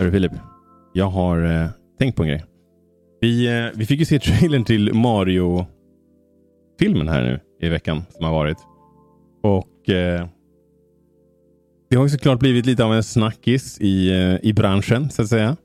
Hörru 0.00 0.10
Filip, 0.10 0.32
jag 0.92 1.06
har 1.06 1.44
eh, 1.44 1.68
tänkt 1.98 2.16
på 2.16 2.22
en 2.22 2.28
grej. 2.28 2.44
Vi, 3.20 3.46
eh, 3.46 3.66
vi 3.74 3.86
fick 3.86 4.00
ju 4.00 4.06
se 4.06 4.18
trailern 4.18 4.64
till 4.64 4.94
Mario-filmen 4.94 7.08
här 7.08 7.22
nu 7.22 7.40
i 7.60 7.68
veckan 7.68 8.02
som 8.10 8.24
har 8.24 8.32
varit. 8.32 8.56
Och 9.42 9.88
eh, 9.88 10.26
det 11.90 11.96
har 11.96 12.04
ju 12.04 12.08
såklart 12.08 12.38
blivit 12.38 12.66
lite 12.66 12.84
av 12.84 12.94
en 12.94 13.02
snackis 13.02 13.80
i, 13.80 14.10
eh, 14.10 14.36
i 14.42 14.52
branschen 14.52 15.10
så 15.10 15.22
att 15.22 15.28
säga. 15.28 15.56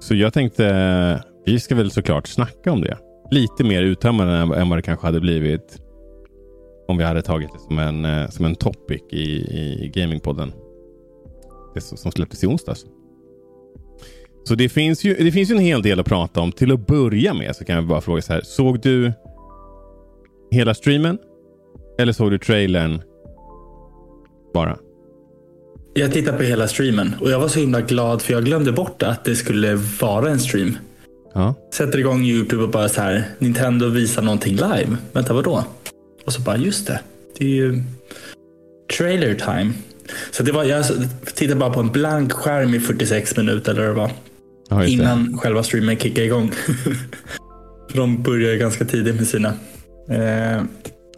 Så 0.00 0.14
jag 0.14 0.32
tänkte, 0.32 0.66
eh, 0.66 1.20
vi 1.46 1.60
ska 1.60 1.74
väl 1.74 1.90
såklart 1.90 2.26
snacka 2.26 2.72
om 2.72 2.80
det. 2.80 2.98
Lite 3.30 3.64
mer 3.64 3.82
uttömmande 3.82 4.32
än, 4.32 4.52
än 4.52 4.68
vad 4.68 4.78
det 4.78 4.82
kanske 4.82 5.06
hade 5.06 5.20
blivit 5.20 5.78
om 6.88 6.98
vi 6.98 7.04
hade 7.04 7.22
tagit 7.22 7.52
det 7.52 7.58
som 7.58 7.78
en, 7.78 8.04
eh, 8.04 8.28
som 8.28 8.44
en 8.44 8.54
topic 8.54 9.02
i, 9.10 9.22
i 9.22 9.92
Gamingpodden. 9.94 10.52
Det 11.74 11.80
som 11.80 12.12
släpptes 12.12 12.44
i 12.44 12.46
onsdags. 12.46 12.86
Så 14.44 14.54
det 14.54 14.68
finns, 14.68 15.04
ju, 15.04 15.14
det 15.14 15.32
finns 15.32 15.50
ju 15.50 15.54
en 15.54 15.60
hel 15.60 15.82
del 15.82 16.00
att 16.00 16.06
prata 16.06 16.40
om. 16.40 16.52
Till 16.52 16.72
att 16.72 16.86
börja 16.86 17.34
med 17.34 17.56
så 17.56 17.64
kan 17.64 17.74
jag 17.74 17.86
bara 17.86 18.00
fråga 18.00 18.22
så 18.22 18.32
här. 18.32 18.40
Såg 18.44 18.80
du 18.80 19.12
hela 20.50 20.74
streamen? 20.74 21.18
Eller 21.98 22.12
såg 22.12 22.30
du 22.30 22.38
trailern 22.38 23.02
bara? 24.54 24.76
Jag 25.94 26.12
tittade 26.12 26.38
på 26.38 26.42
hela 26.42 26.68
streamen 26.68 27.14
och 27.20 27.30
jag 27.30 27.40
var 27.40 27.48
så 27.48 27.60
himla 27.60 27.80
glad 27.80 28.22
för 28.22 28.32
jag 28.32 28.44
glömde 28.44 28.72
bort 28.72 29.02
att 29.02 29.24
det 29.24 29.36
skulle 29.36 29.74
vara 30.00 30.30
en 30.30 30.40
stream. 30.40 30.76
Ja. 31.34 31.54
Sätter 31.74 31.98
igång 31.98 32.24
YouTube 32.24 32.62
och 32.62 32.70
bara 32.70 32.88
så 32.88 33.00
här. 33.00 33.24
Nintendo 33.38 33.88
visar 33.88 34.22
någonting 34.22 34.54
live. 34.54 34.96
Vänta, 35.12 35.34
vadå? 35.34 35.64
Och 36.26 36.32
så 36.32 36.40
bara, 36.40 36.56
just 36.56 36.86
det. 36.86 37.00
Det 37.38 37.44
är 37.44 37.48
ju 37.48 37.82
trailer 38.98 39.34
time. 39.34 39.72
Så 40.30 40.42
det 40.42 40.52
var, 40.52 40.64
jag 40.64 40.84
tittade 41.34 41.60
bara 41.60 41.70
på 41.70 41.80
en 41.80 41.88
blank 41.88 42.32
skärm 42.32 42.74
i 42.74 42.80
46 42.80 43.36
minuter 43.36 43.72
eller 43.72 43.82
vad 43.82 43.96
det 43.96 44.00
var. 44.00 44.10
Ja. 44.70 44.84
Innan 44.86 45.38
själva 45.38 45.62
streamen 45.62 45.96
kickade 45.96 46.26
igång. 46.26 46.50
för 47.90 47.96
de 47.98 48.22
börjar 48.22 48.56
ganska 48.56 48.84
tidigt 48.84 49.14
med 49.16 49.26
sina. 49.26 49.48
Eh, 50.10 50.62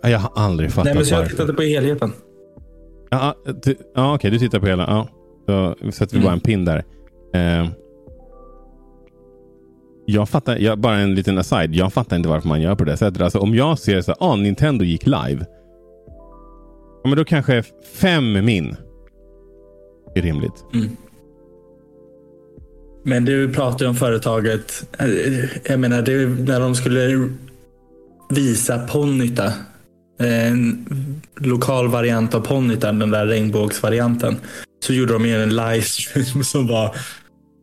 Ja, 0.05 0.09
Jag 0.09 0.19
har 0.19 0.33
aldrig 0.37 0.71
fattat 0.71 0.85
nej, 0.85 0.95
men 0.95 1.05
så 1.07 1.15
jag 1.15 1.29
tittade 1.29 1.53
på 1.55 1.63
helheten. 1.63 2.13
Ja, 3.11 3.35
ja 3.95 4.15
okej, 4.15 4.31
du 4.31 4.39
tittar 4.39 4.61
på 4.61 4.67
hela. 4.67 4.83
Ja. 4.83 5.09
Då 5.47 5.91
sätter 5.93 6.13
vi 6.13 6.17
Mm. 6.17 6.25
bara 6.25 6.33
en 6.33 6.41
pin 6.41 6.65
där. 6.65 6.85
Eh, 7.35 7.69
jag 10.07 10.29
fattar, 10.29 10.57
jag, 10.57 10.79
bara 10.79 10.99
en 10.99 11.15
liten 11.15 11.39
aside. 11.39 11.75
Jag 11.75 11.93
fattar 11.93 12.17
inte 12.17 12.29
varför 12.29 12.49
man 12.49 12.61
gör 12.61 12.75
på 12.75 12.85
det 12.85 12.97
sättet. 12.97 13.23
Alltså, 13.23 13.39
om 13.39 13.55
jag 13.55 13.79
ser 13.79 14.01
så 14.01 14.11
här, 14.11 14.17
ah, 14.33 14.37
Nintendo 14.37 14.85
gick 14.85 15.07
live. 15.07 15.47
Ja, 17.03 17.09
men 17.09 17.17
då 17.17 17.25
kanske 17.25 17.63
fem 17.95 18.33
min 18.45 18.77
är 20.15 20.23
rimligt. 20.23 20.65
Men 23.05 23.25
du 23.25 23.49
pratar 23.53 23.85
ju 23.85 23.89
om 23.89 23.97
företaget. 23.97 24.85
eh, 24.99 25.09
Jag 25.65 25.81
menar, 25.81 26.03
det 26.03 26.13
är 26.13 26.27
när 26.27 26.61
de 26.61 26.75
skulle 26.75 27.29
visa 28.31 28.79
Ponyta. 28.79 29.53
En 30.21 30.87
lokal 31.41 31.89
variant 31.89 32.35
av 32.35 32.41
Ponyta, 32.41 32.93
den 32.93 33.11
där 33.11 33.27
regnbågsvarianten. 33.27 34.37
Så 34.85 34.93
gjorde 34.93 35.13
de 35.13 35.27
ju 35.27 35.43
en 35.43 35.57
livestream 35.57 36.45
som 36.45 36.67
var 36.67 36.97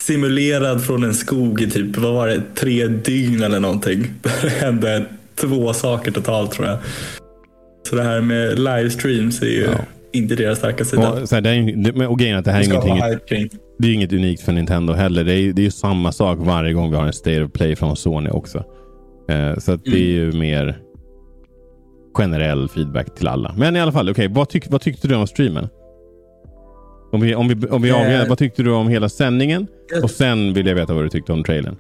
simulerad 0.02 0.84
från 0.84 1.04
en 1.04 1.14
skog 1.14 1.62
i 1.62 1.70
typ, 1.72 1.98
vad 1.98 2.14
var 2.14 2.28
det, 2.28 2.42
tre 2.56 2.88
dygn 2.88 3.44
eller 3.44 3.60
någonting. 3.60 4.14
Det 4.42 4.50
hände 4.50 5.06
två 5.36 5.74
saker 5.74 6.12
totalt 6.12 6.52
tror 6.52 6.68
jag. 6.68 6.78
Så 7.90 7.96
det 7.96 8.04
här 8.04 8.22
med 8.22 8.60
livestreams 8.60 9.42
är 9.42 9.46
ju 9.46 9.64
Ja. 9.64 9.80
inte 10.14 10.36
deras 10.36 10.58
starka 10.58 10.86
sida. 10.86 11.10
Och, 11.12 11.30
så 11.30 11.36
här, 11.36 11.42
det 11.42 11.50
är, 11.50 12.08
och 12.08 12.20
grejen 12.20 12.38
att 12.38 12.46
det 12.46 12.52
här 12.52 12.60
är 12.60 12.64
ingenting. 12.64 13.50
Det 13.80 13.88
är 13.88 13.94
inget 13.94 14.14
unikt 14.14 14.42
för 14.42 14.52
Nintendo 14.52 14.94
heller. 14.94 15.24
Det 15.24 15.34
är, 15.34 15.54
det 15.54 15.62
är 15.62 15.64
ju 15.64 15.72
samma 15.72 16.12
sak 16.12 16.38
varje 16.42 16.74
gång 16.74 16.90
vi 16.92 16.98
har 16.98 17.06
en 17.06 17.14
State 17.14 17.44
of 17.44 17.52
Play 17.52 17.76
från 17.76 17.96
Sony 17.96 18.30
också. 18.30 18.64
Eh, 19.30 19.58
så 19.60 19.72
att 19.72 19.84
det 19.86 19.96
är 19.96 20.12
ju 20.12 20.32
mer 20.32 20.78
generell 22.18 22.70
feedback 22.70 23.16
till 23.16 23.28
alla. 23.28 23.54
Men 23.58 23.76
i 23.76 23.80
alla 23.82 23.92
fall, 23.92 24.10
okej, 24.10 24.28
vad, 24.32 24.50
tyck, 24.50 24.66
vad 24.70 24.82
tyckte 24.82 25.08
du 25.08 25.16
om 25.16 25.28
streamen? 25.28 25.68
Om 27.12 27.22
vi, 27.22 27.36
om 27.36 27.48
vi, 27.48 27.68
om 27.68 27.82
vi 27.82 27.90
Eh. 27.90 27.96
avgör, 28.02 28.26
vad 28.30 28.38
tyckte 28.38 28.64
du 28.64 28.72
om 28.72 28.88
hela 28.88 29.10
sändningen? 29.10 29.68
Och 30.04 30.12
sen 30.12 30.54
vill 30.54 30.68
jag 30.68 30.76
veta 30.76 30.94
vad 30.94 31.04
du 31.06 31.10
tyckte 31.10 31.34
om 31.34 31.44
trailern. 31.44 31.76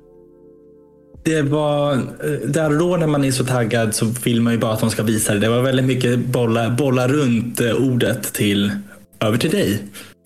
Det 1.23 1.41
var, 1.41 1.93
eh, 1.93 1.99
där 2.47 2.69
och 2.71 2.77
då 2.79 2.97
när 2.97 3.07
man 3.07 3.23
är 3.23 3.31
så 3.31 3.45
taggad 3.45 3.95
så 3.95 4.05
vill 4.23 4.41
man 4.41 4.53
ju 4.53 4.59
bara 4.59 4.73
att 4.73 4.79
de 4.79 4.89
ska 4.89 5.03
visa 5.03 5.33
det. 5.33 5.39
Det 5.39 5.49
var 5.49 5.61
väldigt 5.61 5.85
mycket 5.85 6.19
bolla, 6.19 6.69
bolla 6.69 7.07
runt 7.07 7.61
eh, 7.61 7.73
ordet 7.73 8.33
till 8.33 8.71
över 9.19 9.38
till 9.38 9.49
dig, 9.49 9.79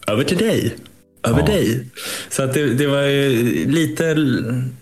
över 0.07 0.23
till 0.23 0.37
dig, 0.37 0.75
över 1.27 1.39
Ja. 1.39 1.45
dig. 1.45 1.85
Så 2.29 2.43
att 2.43 2.53
det, 2.53 2.73
det 2.73 2.87
var 2.87 3.01
ju 3.01 3.29
lite 3.71 4.15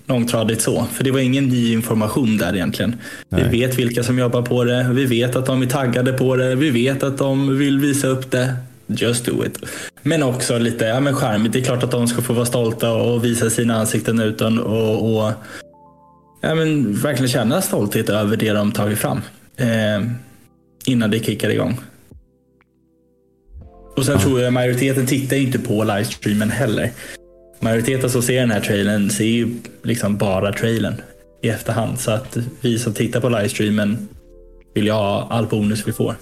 långtradigt 0.05 0.61
så. 0.61 0.85
För 0.93 1.03
det 1.03 1.11
var 1.11 1.19
ingen 1.19 1.45
ny 1.45 1.73
information 1.73 2.37
där 2.37 2.55
egentligen. 2.55 2.95
Nej. 3.29 3.43
Vi 3.51 3.59
vet 3.59 3.79
vilka 3.79 4.03
som 4.03 4.19
jobbar 4.19 4.41
på 4.41 4.63
det. 4.63 4.89
Vi 4.93 5.05
vet 5.05 5.35
att 5.35 5.45
de 5.45 5.61
är 5.61 5.65
taggade 5.65 6.13
på 6.13 6.35
det. 6.35 6.55
Vi 6.55 6.69
vet 6.69 7.03
att 7.03 7.17
de 7.17 7.57
vill 7.57 7.79
visa 7.79 8.07
upp 8.07 8.31
det. 8.31 8.55
Just 8.87 9.25
do 9.25 9.45
it. 9.45 9.59
Men 10.01 10.23
också 10.23 10.57
lite 10.57 10.85
ja, 10.85 10.99
men 10.99 11.15
charmigt. 11.15 11.53
Det 11.53 11.59
är 11.59 11.63
klart 11.63 11.83
att 11.83 11.91
de 11.91 12.07
ska 12.07 12.21
få 12.21 12.33
vara 12.33 12.45
stolta 12.45 12.91
och 12.91 13.25
visa 13.25 13.49
sina 13.49 13.75
ansikten 13.75 14.19
utan 14.19 14.59
och, 14.59 15.15
och 15.25 15.31
ja, 16.41 16.55
men 16.55 16.93
verkligen 16.93 17.29
känna 17.29 17.61
stolthet 17.61 18.09
över 18.09 18.37
det 18.37 18.51
de 18.51 18.71
tagit 18.71 18.99
fram. 18.99 19.21
Eh, 19.57 20.07
innan 20.85 21.11
det 21.11 21.19
kickar 21.25 21.49
igång. 21.49 21.79
Och 24.01 24.05
sen 24.05 24.19
tror 24.19 24.41
jag 24.41 24.53
majoriteten 24.53 25.05
tittar 25.05 25.35
inte 25.35 25.59
på 25.59 25.83
livestreamen 25.83 26.51
heller. 26.51 26.91
Majoriteten 27.59 28.09
som 28.09 28.21
ser 28.21 28.39
den 28.39 28.51
här 28.51 28.59
trailern 28.59 29.09
ser 29.09 29.25
ju 29.25 29.47
liksom 29.83 30.17
bara 30.17 30.53
trailern 30.53 30.93
i 31.43 31.49
efterhand. 31.49 31.99
Så 31.99 32.11
att 32.11 32.37
vi 32.61 32.79
som 32.79 32.93
tittar 32.93 33.21
på 33.21 33.29
livestreamen 33.29 34.07
vill 34.75 34.85
ju 34.85 34.91
ha 34.91 35.27
all 35.29 35.47
bonus 35.47 35.87
vi 35.87 35.91
får. 35.91 36.15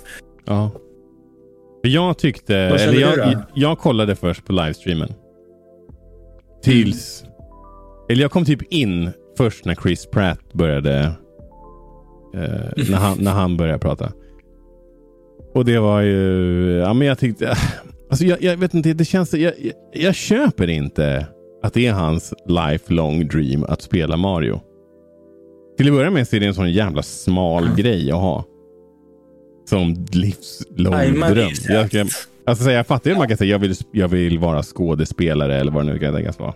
Ja. 0.46 0.72
Jag 1.82 2.18
tyckte, 2.18 2.70
Vad 2.70 2.80
eller 2.80 3.00
jag, 3.00 3.18
då? 3.18 3.42
jag 3.56 3.80
kollade 3.80 4.16
först 4.16 4.46
på 4.46 4.54
livestreamen. 4.54 5.14
Tills, 6.64 7.24
eller 8.10 8.22
jag 8.22 8.32
kom 8.32 8.46
typ 8.46 8.62
in 8.74 9.12
först 9.38 9.66
när 9.66 9.76
Chris 9.76 10.06
Pratt 10.06 10.54
började, 10.54 11.00
eh, 12.36 12.88
när, 12.90 12.98
han, 12.98 13.18
när 13.22 13.32
han 13.32 13.58
började 13.58 13.80
prata. 13.80 14.12
Och 15.60 15.66
det 15.66 15.80
var 15.80 16.02
ju, 16.02 16.72
ja 16.78 16.94
men 16.94 17.08
jag 17.08 17.20
tyckte, 17.20 17.56
alltså 18.10 18.26
jag, 18.26 18.42
jag 18.42 18.58
vet 18.58 18.74
inte, 18.74 18.94
det 18.94 19.06
känns, 19.06 19.34
jag, 19.34 19.54
jag, 19.60 19.74
jag 19.94 20.16
köper 20.16 20.70
inte 20.70 21.26
att 21.64 21.74
det 21.74 21.88
är 21.88 21.94
hans 21.94 22.34
lifelong 22.46 23.28
dream 23.28 23.64
att 23.64 23.82
spela 23.82 24.18
Mario. 24.18 24.62
Till 25.78 25.88
att 25.88 25.94
börja 25.94 26.10
med 26.12 26.28
så 26.28 26.36
är 26.36 26.40
det 26.40 26.46
en 26.46 26.54
sån 26.54 26.72
jävla 26.72 27.02
smal 27.02 27.76
grej 27.76 28.12
att 28.12 28.18
ha. 28.18 28.46
Som 29.70 30.06
livslång 30.12 31.20
man 31.20 31.34
dröm. 31.34 31.52
Jag, 31.68 31.88
ska, 31.88 32.06
alltså, 32.46 32.64
så 32.64 32.70
jag 32.70 32.88
fattar 32.88 33.10
ju 33.10 33.14
att 33.14 33.20
man 33.20 33.28
kan 33.28 33.38
säga 33.38 33.52
jag 33.52 33.60
vill, 33.60 33.76
jag 33.92 34.08
vill 34.08 34.40
vara 34.40 34.64
skådespelare 34.64 35.60
eller 35.60 35.72
vad 35.72 35.86
det 35.86 35.94
nu 35.94 36.00
kan 36.00 36.14
tänkas 36.14 36.40
vara. 36.40 36.54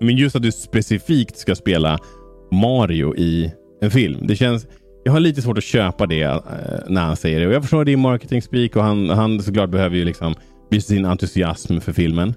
Men 0.00 0.16
just 0.16 0.36
att 0.36 0.42
du 0.42 0.52
specifikt 0.52 1.38
ska 1.38 1.54
spela 1.54 1.98
Mario 2.52 3.16
i 3.16 3.52
en 3.80 3.90
film. 3.90 4.26
Det 4.26 4.36
känns, 4.36 4.66
jag 5.06 5.12
har 5.12 5.20
lite 5.20 5.42
svårt 5.42 5.58
att 5.58 5.64
köpa 5.64 6.06
det 6.06 6.22
eh, 6.22 6.40
när 6.86 7.00
han 7.00 7.16
säger 7.16 7.40
det. 7.40 7.46
Och 7.46 7.52
jag 7.52 7.62
förstår 7.62 7.84
det 7.84 7.92
i 7.92 7.96
marketing 7.96 8.42
speak 8.42 8.76
och 8.76 8.82
han, 8.82 9.08
han 9.08 9.42
såklart 9.42 9.70
behöver 9.70 9.96
ju 9.96 10.04
liksom 10.04 10.34
visa 10.70 10.88
sin 10.88 11.04
entusiasm 11.04 11.78
för 11.78 11.92
filmen. 11.92 12.34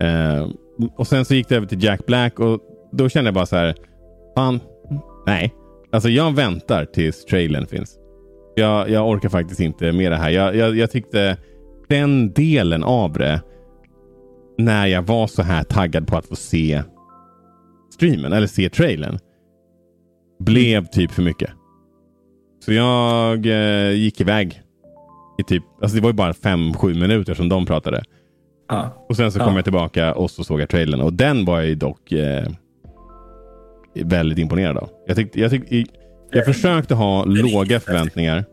Eh, 0.00 0.48
och 0.96 1.06
sen 1.06 1.24
så 1.24 1.34
gick 1.34 1.48
det 1.48 1.56
över 1.56 1.66
till 1.66 1.84
Jack 1.84 2.06
Black 2.06 2.40
och 2.40 2.60
då 2.92 3.08
kände 3.08 3.28
jag 3.28 3.34
bara 3.34 3.46
så 3.46 3.56
här. 3.56 3.74
Fan, 4.36 4.60
nej. 5.26 5.54
Alltså 5.92 6.08
jag 6.08 6.34
väntar 6.34 6.84
tills 6.84 7.24
trailern 7.24 7.66
finns. 7.66 7.98
Jag, 8.54 8.90
jag 8.90 9.08
orkar 9.08 9.28
faktiskt 9.28 9.60
inte 9.60 9.92
med 9.92 10.12
det 10.12 10.16
här. 10.16 10.30
Jag, 10.30 10.56
jag, 10.56 10.76
jag 10.76 10.90
tyckte 10.90 11.36
den 11.88 12.32
delen 12.32 12.84
av 12.84 13.12
det, 13.12 13.40
när 14.58 14.86
jag 14.86 15.02
var 15.02 15.26
så 15.26 15.42
här 15.42 15.64
taggad 15.64 16.06
på 16.06 16.16
att 16.16 16.26
få 16.26 16.36
se 16.36 16.82
streamen 17.94 18.32
eller 18.32 18.46
se 18.46 18.68
trailern, 18.68 19.18
blev 20.40 20.86
typ 20.86 21.10
för 21.10 21.22
mycket. 21.22 21.50
Så 22.64 22.72
jag 22.72 23.46
eh, 23.46 23.90
gick 23.92 24.20
iväg. 24.20 24.60
I 25.38 25.42
typ, 25.42 25.62
alltså 25.82 25.96
det 25.96 26.02
var 26.02 26.08
ju 26.10 26.14
bara 26.14 26.34
fem 26.34 26.74
sju 26.74 26.94
minuter 26.94 27.34
som 27.34 27.48
de 27.48 27.66
pratade. 27.66 28.02
Ja. 28.68 29.06
Och 29.08 29.16
sen 29.16 29.32
så 29.32 29.38
kom 29.38 29.48
Ja. 29.48 29.54
jag 29.54 29.64
tillbaka 29.64 30.14
och 30.14 30.30
så 30.30 30.44
såg 30.44 30.60
jag 30.60 30.68
trailern. 30.68 31.00
Och 31.00 31.12
den 31.12 31.44
var 31.44 31.56
jag 31.58 31.66
ju 31.66 31.74
dock 31.74 32.12
eh, 32.12 32.46
väldigt 33.94 34.38
imponerad 34.38 34.76
av. 34.76 34.88
Jag, 35.06 35.16
tyckte, 35.16 35.40
jag, 35.40 35.50
tyckte, 35.50 35.84
jag 36.30 36.44
försökte 36.44 36.94
ha 36.94 37.24
låga 37.24 37.80
förväntningar. 37.80 38.44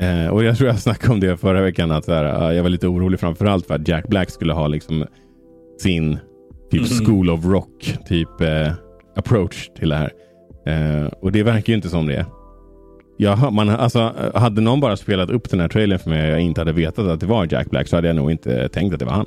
Eh, 0.00 0.26
och 0.28 0.44
jag 0.44 0.56
tror 0.56 0.68
jag 0.68 0.78
snackade 0.78 1.12
om 1.12 1.20
det 1.20 1.36
förra 1.36 1.62
veckan. 1.62 1.90
Att 1.90 2.04
så 2.04 2.12
här, 2.12 2.50
eh, 2.50 2.56
jag 2.56 2.62
var 2.62 2.70
lite 2.70 2.88
orolig 2.88 3.20
framförallt 3.20 3.66
för 3.66 3.74
att 3.74 3.88
Jack 3.88 4.08
Black 4.08 4.30
skulle 4.30 4.52
ha 4.52 4.66
liksom 4.68 5.04
sin 5.78 6.18
typ 6.70 6.80
Mhm. 6.80 7.06
School 7.06 7.30
of 7.30 7.44
Rock 7.44 7.98
typ 8.08 8.40
eh, 8.40 8.72
approach 9.16 9.68
till 9.78 9.88
det 9.88 9.96
här. 9.96 10.12
Eh, 10.70 11.06
och 11.20 11.32
det 11.32 11.42
verkar 11.42 11.72
ju 11.72 11.76
inte 11.76 11.88
som 11.88 12.06
det. 12.06 12.26
Jag, 13.16 13.52
man, 13.52 13.68
alltså, 13.68 14.30
hade 14.34 14.60
någon 14.60 14.80
bara 14.80 14.96
spelat 14.96 15.30
upp 15.30 15.50
den 15.50 15.60
här 15.60 15.68
trailern 15.68 15.98
för 15.98 16.10
mig 16.10 16.22
och 16.22 16.32
jag 16.32 16.40
inte 16.40 16.60
hade 16.60 16.72
vetat 16.72 17.06
att 17.06 17.20
det 17.20 17.26
var 17.26 17.48
Jack 17.50 17.70
Black 17.70 17.88
så 17.88 17.96
hade 17.96 18.08
jag 18.08 18.16
nog 18.16 18.30
inte 18.30 18.68
tänkt 18.68 18.92
att 18.92 18.98
det 18.98 19.04
var 19.04 19.12
han. 19.12 19.26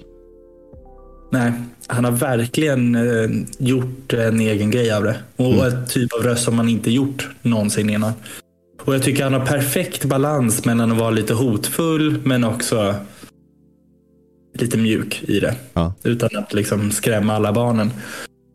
Nej, 1.31 1.51
han 1.87 2.05
har 2.05 2.11
verkligen 2.11 2.95
eh, 2.95 3.29
gjort 3.57 4.13
en 4.13 4.39
egen 4.39 4.71
grej 4.71 4.91
av 4.91 5.03
det. 5.03 5.15
Och 5.35 5.53
mm. 5.53 5.67
ett 5.67 5.89
typ 5.89 6.13
av 6.13 6.23
röst 6.23 6.43
som 6.43 6.55
man 6.55 6.69
inte 6.69 6.91
gjort 6.91 7.29
någonsin 7.41 7.89
innan. 7.89 8.11
Och 8.85 8.93
jag 8.95 9.03
tycker 9.03 9.23
han 9.23 9.33
har 9.33 9.45
perfekt 9.45 10.05
balans 10.05 10.65
mellan 10.65 10.91
att 10.91 10.97
vara 10.97 11.09
lite 11.09 11.33
hotfull 11.33 12.19
men 12.23 12.43
också 12.43 12.95
lite 14.53 14.77
mjuk 14.77 15.23
i 15.27 15.39
det. 15.39 15.55
Ja. 15.73 15.93
Utan 16.03 16.29
att 16.37 16.53
liksom 16.53 16.91
skrämma 16.91 17.33
alla 17.33 17.53
barnen. 17.53 17.91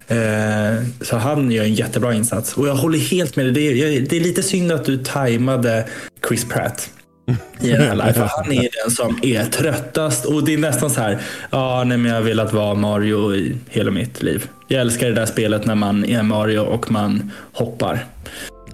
Eh, 0.09 0.85
så 1.01 1.17
han 1.17 1.51
gör 1.51 1.65
en 1.65 1.75
jättebra 1.75 2.15
insats. 2.15 2.57
Och 2.57 2.69
jag 2.69 2.75
håller 2.75 2.99
helt 2.99 3.37
med 3.37 3.55
dig. 3.55 4.01
Det 4.01 4.17
är, 4.17 4.21
lite 4.21 4.43
synd 4.43 4.73
att 4.73 4.85
du 4.85 4.97
tajmade 4.97 5.89
Chris 6.29 6.45
Pratt 6.45 6.91
i 7.61 7.71
den 7.71 7.83
här 7.83 7.95
live. 7.95 8.13
För 8.13 8.31
han 8.37 8.53
är 8.53 8.69
den 8.85 8.91
som 8.91 9.19
är 9.23 9.45
tröttast. 9.45 10.25
Och 10.25 10.45
det 10.45 10.55
är 10.55 10.59
nästan 10.59 10.91
så 10.91 11.01
här. 11.01 11.19
Ja, 11.51 11.85
nej, 11.87 11.99
men 11.99 12.11
jag 12.11 12.19
har 12.19 12.25
velat 12.25 12.53
vara 12.53 12.75
Mario 12.75 13.35
i 13.35 13.57
hela 13.69 13.91
mitt 13.91 14.23
liv. 14.23 14.49
Jag 14.69 14.81
älskar 14.81 15.07
det 15.07 15.15
där 15.15 15.27
spelet 15.27 15.67
när 15.67 15.75
man 15.75 16.05
är 16.05 16.23
Mario 16.23 16.59
och 16.59 16.91
man 16.91 17.33
hoppar. 17.53 18.05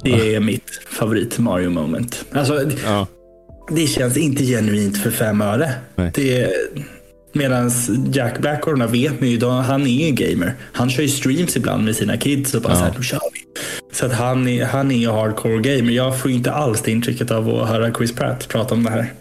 Det 0.03 0.35
är 0.35 0.41
mitt 0.41 0.81
favorit 0.91 1.39
Mario 1.39 1.71
moment. 1.71 2.25
Alltså, 2.33 2.71
ja. 2.85 3.07
Det 3.71 3.87
känns 3.87 4.17
inte 4.17 4.45
genuint 4.45 5.03
för 5.03 5.11
fem 5.11 5.43
öre. 5.43 5.73
Det 6.15 6.53
Medan 7.37 7.71
Jack 8.13 8.39
Blackhorn 8.39 8.93
vet 8.93 9.21
man 9.21 9.29
ju, 9.29 9.47
han 9.47 9.87
är 9.87 10.09
en 10.09 10.15
gamer. 10.15 10.55
Han 10.73 10.91
kör 10.91 11.03
ju 11.03 11.09
streams 11.09 11.57
ibland 11.57 11.85
med 11.85 11.97
sina 11.97 12.17
kids 12.17 12.55
och 12.55 12.63
bara 12.63 12.73
ja. 12.73 12.79
så 12.79 12.85
här, 12.85 12.95
nu 12.97 13.03
kör 13.03 13.21
vi. 13.33 13.61
Så 13.93 14.07
att 14.07 14.13
han 14.13 14.49
är, 14.49 14.65
han 14.65 14.91
är 14.91 15.11
hardcore 15.11 15.61
gamer. 15.61 15.93
Jag 15.93 16.21
får 16.21 16.31
inte 16.31 16.53
alls 16.53 16.83
det 16.83 16.91
intrycket 16.91 17.31
av 17.31 17.49
att 17.49 17.69
höra 17.69 17.95
Chris 17.95 18.15
Pratt 18.15 18.49
prata 18.49 18.75
om 18.75 18.85
det 18.85 18.91
här. 18.91 19.13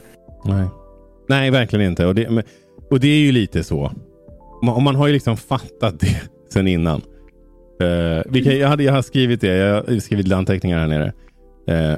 Nej, 0.46 0.68
Nej 1.30 1.52
verkligen 1.52 1.86
inte. 1.86 2.06
Och 2.06 2.16
det, 2.16 2.44
och 2.90 3.00
det 3.00 3.08
är 3.08 3.20
ju 3.20 3.32
lite 3.32 3.64
så. 3.64 3.92
Och 4.62 4.82
man 4.82 4.96
har 4.96 5.08
ju 5.08 5.14
liksom 5.14 5.38
fattat 5.38 6.00
det 6.00 6.22
sen 6.54 6.68
innan. 6.68 7.02
Uh, 7.84 8.22
vilka, 8.26 8.54
jag, 8.54 8.68
hade, 8.68 8.84
jag 8.84 8.94
har 8.94 9.02
skrivit 9.02 9.42
det. 9.42 9.56
Jag 9.56 9.76
har 9.76 10.00
skrivit 10.00 10.32
anteckningar 10.32 10.80
här 10.80 10.88
nere. 10.88 11.14
Uh, 11.72 11.98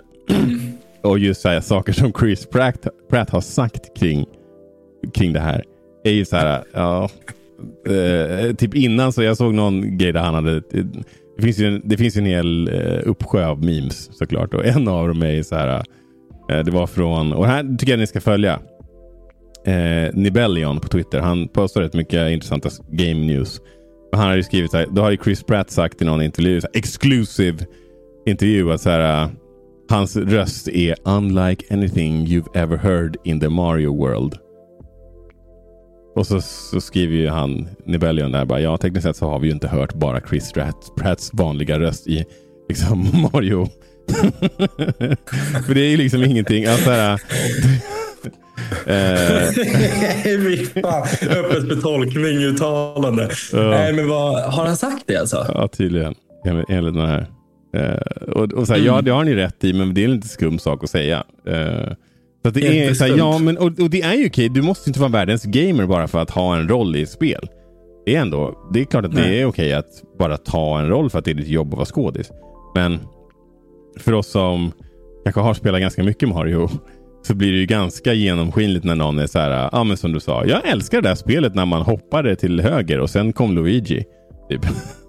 och 1.09 1.19
just 1.19 1.41
så 1.41 1.49
här, 1.49 1.61
saker 1.61 1.93
som 1.93 2.13
Chris 2.13 2.45
Pratt, 2.45 2.87
Pratt 3.09 3.29
har 3.29 3.41
sagt 3.41 3.97
kring, 3.97 4.25
kring 5.13 5.33
det 5.33 5.39
här 5.39 5.63
är 6.05 6.13
ju 6.13 6.25
så 6.25 6.35
här, 6.35 6.63
ja. 6.73 7.09
Eh, 7.87 8.55
typ 8.55 8.75
innan 8.75 9.13
så 9.13 9.23
jag 9.23 9.37
såg 9.37 9.53
någon 9.53 9.97
grej 9.97 10.11
där 10.11 10.19
han 10.19 10.33
hade, 10.33 10.61
det 11.37 11.41
finns 11.41 11.59
ju 11.59 11.67
en, 11.67 11.81
det 11.83 11.97
finns 11.97 12.15
en 12.15 12.25
hel 12.25 12.67
eh, 12.67 12.99
uppsjö 13.05 13.47
av 13.47 13.63
memes 13.63 14.17
såklart. 14.17 14.53
Och 14.53 14.65
en 14.65 14.87
av 14.87 15.07
dem 15.07 15.21
är 15.21 15.43
så 15.43 15.55
här, 15.55 15.83
eh, 16.51 16.59
det 16.59 16.71
var 16.71 16.87
från, 16.87 17.33
och 17.33 17.47
här 17.47 17.77
tycker 17.77 17.93
jag 17.93 17.99
ni 17.99 18.07
ska 18.07 18.21
följa. 18.21 18.59
Eh, 19.65 20.13
Nibellion 20.13 20.79
på 20.79 20.87
Twitter. 20.87 21.19
Han 21.19 21.47
postar 21.47 21.81
rätt 21.81 21.93
mycket 21.93 22.31
intressanta 22.31 22.69
game 22.89 23.25
news. 23.25 23.59
Och 24.11 24.17
han 24.17 24.27
har 24.27 24.35
ju 24.35 24.43
skrivit 24.43 24.71
så 24.71 24.77
här, 24.77 24.87
då 24.91 25.01
har 25.01 25.11
ju 25.11 25.17
Chris 25.23 25.43
Pratt 25.43 25.71
sagt 25.71 26.01
i 26.01 26.05
någon 26.05 26.21
intervju, 26.21 26.61
så 26.61 26.67
här, 26.73 26.79
exclusive 26.79 27.65
intervju, 28.25 28.71
att 28.71 28.81
så 28.81 28.89
här, 28.89 29.23
uh, 29.23 29.29
hans 29.89 30.17
röst 30.17 30.67
är 30.67 30.95
unlike 31.05 31.73
anything 31.73 32.25
you've 32.25 32.57
ever 32.57 32.77
heard 32.77 33.17
in 33.23 33.39
the 33.39 33.49
Mario 33.49 33.97
world. 33.97 34.44
Och 36.15 36.27
så, 36.27 36.41
så 36.41 36.81
skriver 36.81 37.15
ju 37.15 37.29
han, 37.29 37.67
Nibelion 37.85 38.31
där 38.31 38.45
bara, 38.45 38.59
ja 38.59 38.77
tekniskt 38.77 39.03
sett 39.03 39.17
så 39.17 39.29
har 39.29 39.39
vi 39.39 39.47
ju 39.47 39.53
inte 39.53 39.67
hört 39.67 39.93
bara 39.93 40.21
Chris 40.29 40.53
Pratts 40.97 41.29
vanliga 41.33 41.79
röst 41.79 42.07
i 42.07 42.25
liksom 42.69 43.29
Mario. 43.33 43.67
För 45.67 45.73
det 45.73 45.81
är 45.81 45.89
ju 45.89 45.97
liksom 45.97 46.23
ingenting. 46.23 46.65
Alltså, 46.65 46.89
här, 46.89 47.13
eh. 48.85 49.47
Öppet 51.39 51.67
för 51.67 51.81
tolkning, 51.81 52.37
uttalande. 52.37 53.29
Nej, 53.53 53.93
men 53.93 54.07
vad, 54.07 54.53
har 54.53 54.65
han 54.65 54.77
sagt 54.77 55.03
det 55.07 55.17
alltså? 55.17 55.45
Ja, 55.53 55.67
tydligen. 55.67 56.15
Enligt 56.69 56.93
den 56.93 57.07
här. 57.07 57.27
Uh, 57.75 58.29
och, 58.29 58.53
och 58.53 58.67
så 58.67 58.73
här, 58.73 58.79
mm. 58.79 58.93
Ja, 58.93 59.01
det 59.01 59.11
har 59.11 59.23
ni 59.23 59.35
rätt 59.35 59.63
i, 59.63 59.73
men 59.73 59.93
det 59.93 60.01
är 60.01 60.05
en 60.05 60.15
lite 60.15 60.27
skum 60.27 60.59
sak 60.59 60.83
att 60.83 60.89
säga. 60.89 61.23
Uh, 61.49 61.93
så 62.45 62.51
det 62.51 62.85
är 62.85 62.93
så 62.93 63.03
här, 63.03 63.17
ja, 63.17 63.37
men, 63.37 63.57
och, 63.57 63.79
och, 63.79 63.89
det 63.89 64.01
är 64.01 64.13
ju 64.13 64.27
okej. 64.27 64.49
Du 64.49 64.61
måste 64.61 64.89
inte 64.89 64.99
vara 64.99 65.09
världens 65.09 65.43
gamer 65.43 65.85
bara 65.85 66.07
för 66.07 66.19
att 66.19 66.29
ha 66.29 66.55
en 66.55 66.69
roll 66.69 66.95
i 66.95 67.01
ett 67.01 67.09
spel. 67.09 67.49
Det 68.05 68.15
är 68.15 68.21
ändå, 68.21 68.69
det 68.73 68.81
är 68.81 68.85
klart 68.85 69.05
att 69.05 69.13
Nej. 69.13 69.29
det 69.29 69.41
är 69.41 69.45
okej 69.45 69.73
att 69.73 69.87
bara 70.19 70.37
ta 70.37 70.79
en 70.79 70.89
roll 70.89 71.09
för 71.09 71.19
att 71.19 71.25
det 71.25 71.31
är 71.31 71.35
ditt 71.35 71.47
jobb 71.47 71.67
att 71.67 71.77
vara 71.77 71.85
skådis. 71.85 72.31
Men 72.75 72.99
för 73.99 74.13
oss 74.13 74.27
som 74.27 74.71
kanske 75.23 75.41
har 75.41 75.53
spelat 75.53 75.81
ganska 75.81 76.03
mycket 76.03 76.29
Mario 76.29 76.69
så 77.27 77.35
blir 77.35 77.51
det 77.51 77.57
ju 77.57 77.65
ganska 77.65 78.13
genomskinligt 78.13 78.85
när 78.85 78.95
någon 78.95 79.19
är 79.19 79.27
så 79.27 79.39
här, 79.39 79.69
ja 79.71 79.83
men 79.83 79.97
som 79.97 80.11
du 80.11 80.19
sa, 80.19 80.45
jag 80.45 80.67
älskar 80.67 81.01
det 81.01 81.09
där 81.09 81.15
spelet 81.15 81.55
när 81.55 81.65
man 81.65 81.81
hoppade 81.81 82.35
till 82.35 82.61
höger 82.61 82.99
och 82.99 83.09
sen 83.09 83.33
kom 83.33 83.55
Luigi. 83.55 84.03
Typ. 84.49 84.65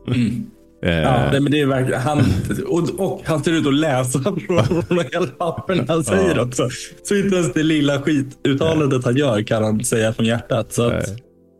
Mm. 0.06 0.50
Ja, 0.92 1.24
eh. 1.24 1.32
det, 1.32 1.40
men 1.40 1.52
det 1.52 1.60
är 1.60 1.66
verkligen, 1.66 2.00
han, 2.00 2.24
och, 2.66 3.00
och 3.00 3.22
han 3.24 3.44
ser 3.44 3.52
ut 3.52 3.66
att 3.66 3.74
läsa 3.74 4.18
från 4.88 5.04
hela 5.12 5.26
papperna 5.26 5.84
han 5.88 6.04
säger 6.04 6.40
också. 6.40 6.68
Så 7.02 7.16
inte 7.16 7.36
ens 7.36 7.52
det 7.52 7.62
lilla 7.62 8.02
skituttalandet 8.02 9.04
han 9.04 9.16
gör 9.16 9.42
kan 9.42 9.64
han 9.64 9.84
säga 9.84 10.12
från 10.12 10.26
hjärtat. 10.26 10.72
Så 10.72 10.82
att... 10.82 11.06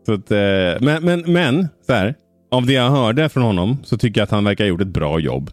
Så 0.05 0.13
att, 0.13 0.31
eh, 0.31 0.37
men 0.79 1.05
men, 1.05 1.23
men 1.27 1.67
så 1.87 1.93
här, 1.93 2.15
av 2.51 2.65
det 2.65 2.73
jag 2.73 2.89
hörde 2.89 3.29
från 3.29 3.43
honom 3.43 3.77
så 3.83 3.97
tycker 3.97 4.21
jag 4.21 4.23
att 4.23 4.31
han 4.31 4.43
verkar 4.43 4.63
ha 4.63 4.69
gjort 4.69 4.81
ett 4.81 4.87
bra 4.87 5.19
jobb 5.19 5.49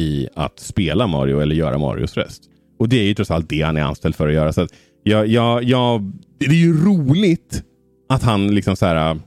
i 0.00 0.28
att 0.34 0.60
spela 0.60 1.06
Mario 1.06 1.40
eller 1.40 1.54
göra 1.54 1.78
Marios 1.78 2.16
röst. 2.16 2.42
Och 2.78 2.88
det 2.88 2.96
är 2.96 3.04
ju 3.04 3.14
trots 3.14 3.30
allt 3.30 3.48
det 3.48 3.62
han 3.62 3.76
är 3.76 3.82
anställd 3.82 4.14
för 4.14 4.28
att 4.28 4.34
göra. 4.34 4.52
Så 4.52 4.60
att 4.60 4.70
jag, 5.02 5.26
jag, 5.26 5.64
jag, 5.64 6.12
det 6.38 6.46
är 6.46 6.52
ju 6.52 6.84
roligt 6.84 7.62
att 8.08 8.22
han 8.22 8.54
liksom 8.54 8.76
så 8.76 8.86
här. 8.86 9.18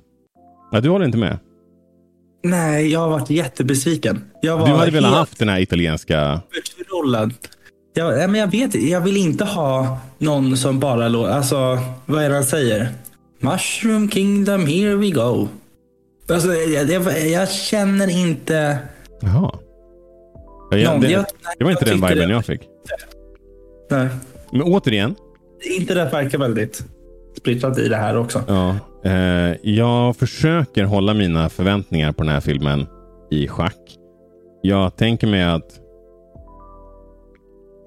Ja, 0.71 0.81
du 0.81 0.89
håller 0.89 1.06
inte 1.06 1.18
med? 1.18 1.38
Nej, 2.45 2.92
jag 2.92 3.00
har 3.00 3.09
varit 3.09 3.30
jättebesviken. 3.30 4.24
Jag 4.42 4.57
var 4.57 4.68
du 4.68 4.74
hade 4.74 4.92
velat 4.92 5.13
haft 5.13 5.39
den 5.39 5.50
här 5.50 5.59
italienska... 5.59 6.42
Rollen. 6.92 7.33
Jag, 7.94 8.30
men 8.30 8.39
jag 8.39 8.51
vet 8.51 8.75
Jag 8.75 9.01
vill 9.01 9.18
inte 9.18 9.44
ha 9.44 9.97
någon 10.18 10.57
som 10.57 10.80
bara 10.80 11.07
låter... 11.07 11.31
Alltså, 11.31 11.80
vad 12.06 12.24
är 12.24 12.30
det 12.30 12.36
han 12.36 12.44
säger? 12.44 12.89
Mushroom 13.39 14.09
Kingdom, 14.09 14.65
here 14.65 14.95
we 14.95 15.09
go. 15.09 15.47
Alltså, 16.30 16.53
jag, 16.53 16.89
jag, 16.89 17.27
jag 17.27 17.51
känner 17.51 18.09
inte... 18.09 18.77
Jaha. 19.21 19.51
Jag, 20.71 20.83
någon, 20.83 21.01
det, 21.01 21.12
jag, 21.12 21.25
det 21.57 21.63
var 21.63 21.71
inte 21.71 21.86
den 21.86 22.07
viben 22.07 22.30
jag 22.30 22.45
fick. 22.45 22.62
Nej. 23.89 24.07
Men 24.51 24.62
återigen. 24.62 25.15
Inte 25.77 25.94
det 25.94 26.06
verkar 26.06 26.38
väldigt 26.38 26.83
splittrat 27.38 27.77
i 27.77 27.88
det 27.88 27.97
här 27.97 28.18
också. 28.18 28.44
Ja, 28.47 28.77
jag 29.62 30.16
försöker 30.16 30.83
hålla 30.83 31.14
mina 31.14 31.50
förväntningar 31.50 32.12
på 32.12 32.24
den 32.24 32.33
här 32.33 32.40
filmen 32.40 32.85
i 33.31 33.47
schack. 33.47 33.97
Jag 34.62 34.95
tänker 34.95 35.28
mig 35.28 35.44
att 35.44 35.80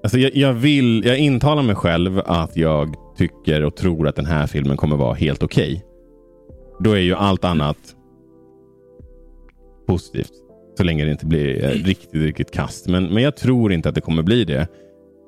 Alltså 0.03 0.17
jag, 0.17 0.35
jag, 0.35 0.53
vill, 0.53 1.05
jag 1.05 1.17
intalar 1.17 1.63
mig 1.63 1.75
själv 1.75 2.21
att 2.25 2.57
jag 2.57 2.95
tycker 3.17 3.63
och 3.63 3.75
tror 3.75 4.07
att 4.07 4.15
den 4.15 4.25
här 4.25 4.47
filmen 4.47 4.77
kommer 4.77 4.97
vara 4.97 5.13
helt 5.13 5.43
okej. 5.43 5.71
Okay. 5.71 5.81
Då 6.79 6.91
är 6.91 6.99
ju 6.99 7.15
allt 7.15 7.45
annat 7.45 7.77
positivt. 9.87 10.31
Så 10.77 10.83
länge 10.83 11.05
det 11.05 11.11
inte 11.11 11.25
blir 11.25 11.63
eh, 11.65 11.69
riktigt, 11.69 12.13
riktigt 12.13 12.51
kast. 12.51 12.87
Men, 12.87 13.13
men 13.13 13.23
jag 13.23 13.35
tror 13.37 13.73
inte 13.73 13.89
att 13.89 13.95
det 13.95 14.01
kommer 14.01 14.23
bli 14.23 14.43
det. 14.43 14.67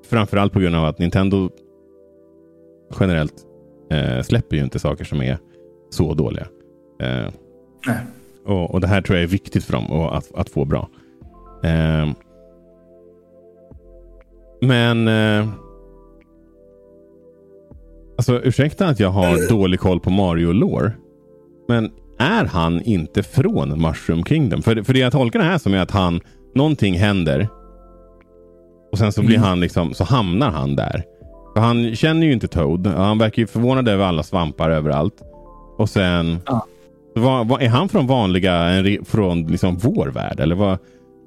Framförallt 0.10 0.54
på 0.54 0.60
grund 0.60 0.76
av 0.76 0.86
att 0.86 1.00
Nintendo 1.00 1.50
generellt 3.00 3.34
eh, 3.92 4.22
släpper 4.22 4.56
ju 4.56 4.64
inte 4.64 4.80
saker 4.80 5.06
som 5.06 5.22
är 5.22 5.38
så 5.94 6.14
dåliga. 6.14 6.48
Eh, 7.02 7.28
och, 8.46 8.72
och, 8.72 8.82
Det 8.82 8.88
här 8.88 9.02
tror 9.02 9.18
jag 9.18 9.24
är 9.24 9.28
viktigt 9.28 9.64
för 9.64 9.74
dem 9.74 9.92
och 9.92 10.18
att, 10.18 10.36
att 10.36 10.50
få 10.50 10.66
bra. 10.66 10.90
Eh, 11.64 12.10
men 14.62 15.08
eh, 15.08 15.48
Alltså 18.18 18.42
ursäkta 18.44 18.88
att 18.88 19.00
jag 19.00 19.10
har 19.10 19.50
dålig 19.50 19.80
koll 19.80 20.00
på 20.00 20.10
Mario 20.10 20.52
Lore. 20.52 20.92
Men 21.68 21.92
är 22.20 22.46
han 22.46 22.82
inte 22.82 23.24
från 23.24 23.82
Mushroom 23.82 24.24
Kingdom? 24.24 24.62
För, 24.62 24.84
för 24.84 24.94
det 24.94 25.00
jag 25.00 25.12
tolkar 25.12 25.40
det 25.40 25.46
här 25.46 25.58
som 25.58 25.74
är 25.74 25.78
att 25.78 25.92
han, 25.92 26.22
någonting 26.56 26.98
händer. 26.98 27.48
Och 28.92 28.98
sen 28.98 29.12
så 29.12 29.22
blir 29.22 29.36
mm. 29.36 29.48
han 29.48 29.60
liksom, 29.60 29.94
så 29.94 30.04
hamnar 30.04 30.52
han 30.52 30.76
där. 30.76 31.04
För 31.56 31.62
han 31.62 31.96
känner 31.96 32.28
ju 32.28 32.34
inte 32.34 32.48
Toad. 32.48 32.88
Han 32.88 33.18
verkar 33.18 33.42
ju 33.42 33.48
förvånad 33.48 33.88
över 33.88 34.06
alla 34.06 34.24
svampar 34.24 34.70
överallt. 34.70 35.22
Och 35.82 35.90
sen... 35.90 36.40
Ja. 36.46 36.68
Vad, 37.16 37.48
vad, 37.48 37.62
är 37.62 37.70
han 37.70 37.90
från 37.90 38.08
vanliga, 38.08 38.84
från 39.06 39.48
liksom 39.48 39.78
vår 39.78 40.08
värld? 40.08 40.40
Eller 40.40 40.56
vad? 40.56 40.78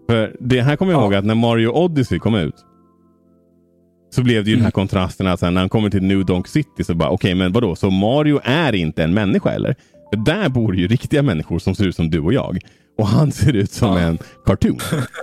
För 0.08 0.36
det 0.40 0.60
här 0.60 0.76
kommer 0.76 0.92
jag 0.92 1.00
ja. 1.00 1.04
ihåg 1.04 1.14
att 1.14 1.24
när 1.24 1.34
Mario 1.34 1.68
Odyssey 1.68 2.18
kom 2.18 2.34
ut. 2.34 2.54
Så 4.14 4.22
blev 4.22 4.44
det 4.44 4.50
ju 4.50 4.54
mm. 4.54 4.58
den 4.58 4.64
här 4.64 4.78
mm. 4.78 4.88
kontrasten 4.88 5.26
att 5.26 5.40
när 5.40 5.52
han 5.52 5.68
kommer 5.68 5.90
till 5.90 6.02
New 6.02 6.24
Donk 6.24 6.48
City 6.48 6.84
så 6.84 6.94
bara 6.94 7.08
okej 7.08 7.28
okay, 7.28 7.34
men 7.34 7.52
vadå 7.52 7.76
så 7.76 7.90
Mario 7.90 8.40
är 8.44 8.74
inte 8.74 9.04
en 9.04 9.14
människa 9.14 9.50
eller? 9.50 9.74
För 10.10 10.24
där 10.24 10.48
bor 10.48 10.76
ju 10.76 10.88
riktiga 10.88 11.22
människor 11.22 11.58
som 11.58 11.74
ser 11.74 11.86
ut 11.86 11.96
som 11.96 12.10
du 12.10 12.20
och 12.20 12.32
jag. 12.32 12.58
Och 12.98 13.06
han 13.06 13.32
ser 13.32 13.56
ut 13.56 13.72
som 13.72 13.96
ja. 13.96 13.98
en 13.98 14.18
cartoon. 14.46 14.80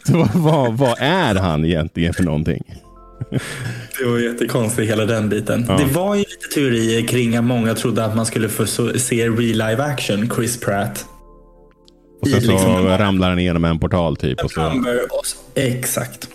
Så 0.07 0.17
vad, 0.17 0.33
vad, 0.33 0.73
vad 0.73 0.95
är 0.99 1.35
han 1.35 1.65
egentligen 1.65 2.13
för 2.13 2.23
någonting? 2.23 2.63
Det 3.99 4.05
var 4.05 4.19
jättekonstigt 4.19 4.89
hela 4.91 5.05
den 5.05 5.29
biten. 5.29 5.65
Ja. 5.67 5.77
Det 5.77 5.85
var 5.85 6.15
ju 6.15 6.19
lite 6.21 6.47
teorier 6.53 7.07
kring 7.07 7.35
att 7.35 7.43
många 7.43 7.75
trodde 7.75 8.05
att 8.05 8.15
man 8.15 8.25
skulle 8.25 8.49
få 8.49 8.65
se 8.97 9.29
real 9.29 9.35
live 9.69 9.83
action 9.83 10.29
Chris 10.35 10.59
Pratt 10.59 11.05
Och 12.21 12.27
sen 12.27 12.37
I 12.37 12.41
så 12.41 12.51
liksom- 12.51 12.87
ramlar 12.87 13.29
han 13.29 13.39
igenom 13.39 13.65
en 13.65 13.79
portal 13.79 14.17
typ. 14.17 14.43
Och 14.43 14.51
så 14.51 14.71
Exakt. 15.55 16.27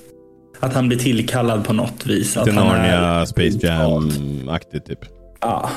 Att 0.61 0.75
han 0.75 0.89
blir 0.89 0.99
tillkallad 0.99 1.65
på 1.65 1.73
något 1.73 2.07
vis. 2.07 2.37
Lite 2.37 2.51
är- 2.51 2.55
Narnia, 2.55 3.27
Space 3.27 3.67
Jam-aktigt 3.67 4.87
typ. 4.87 4.99
Ja, 5.41 5.71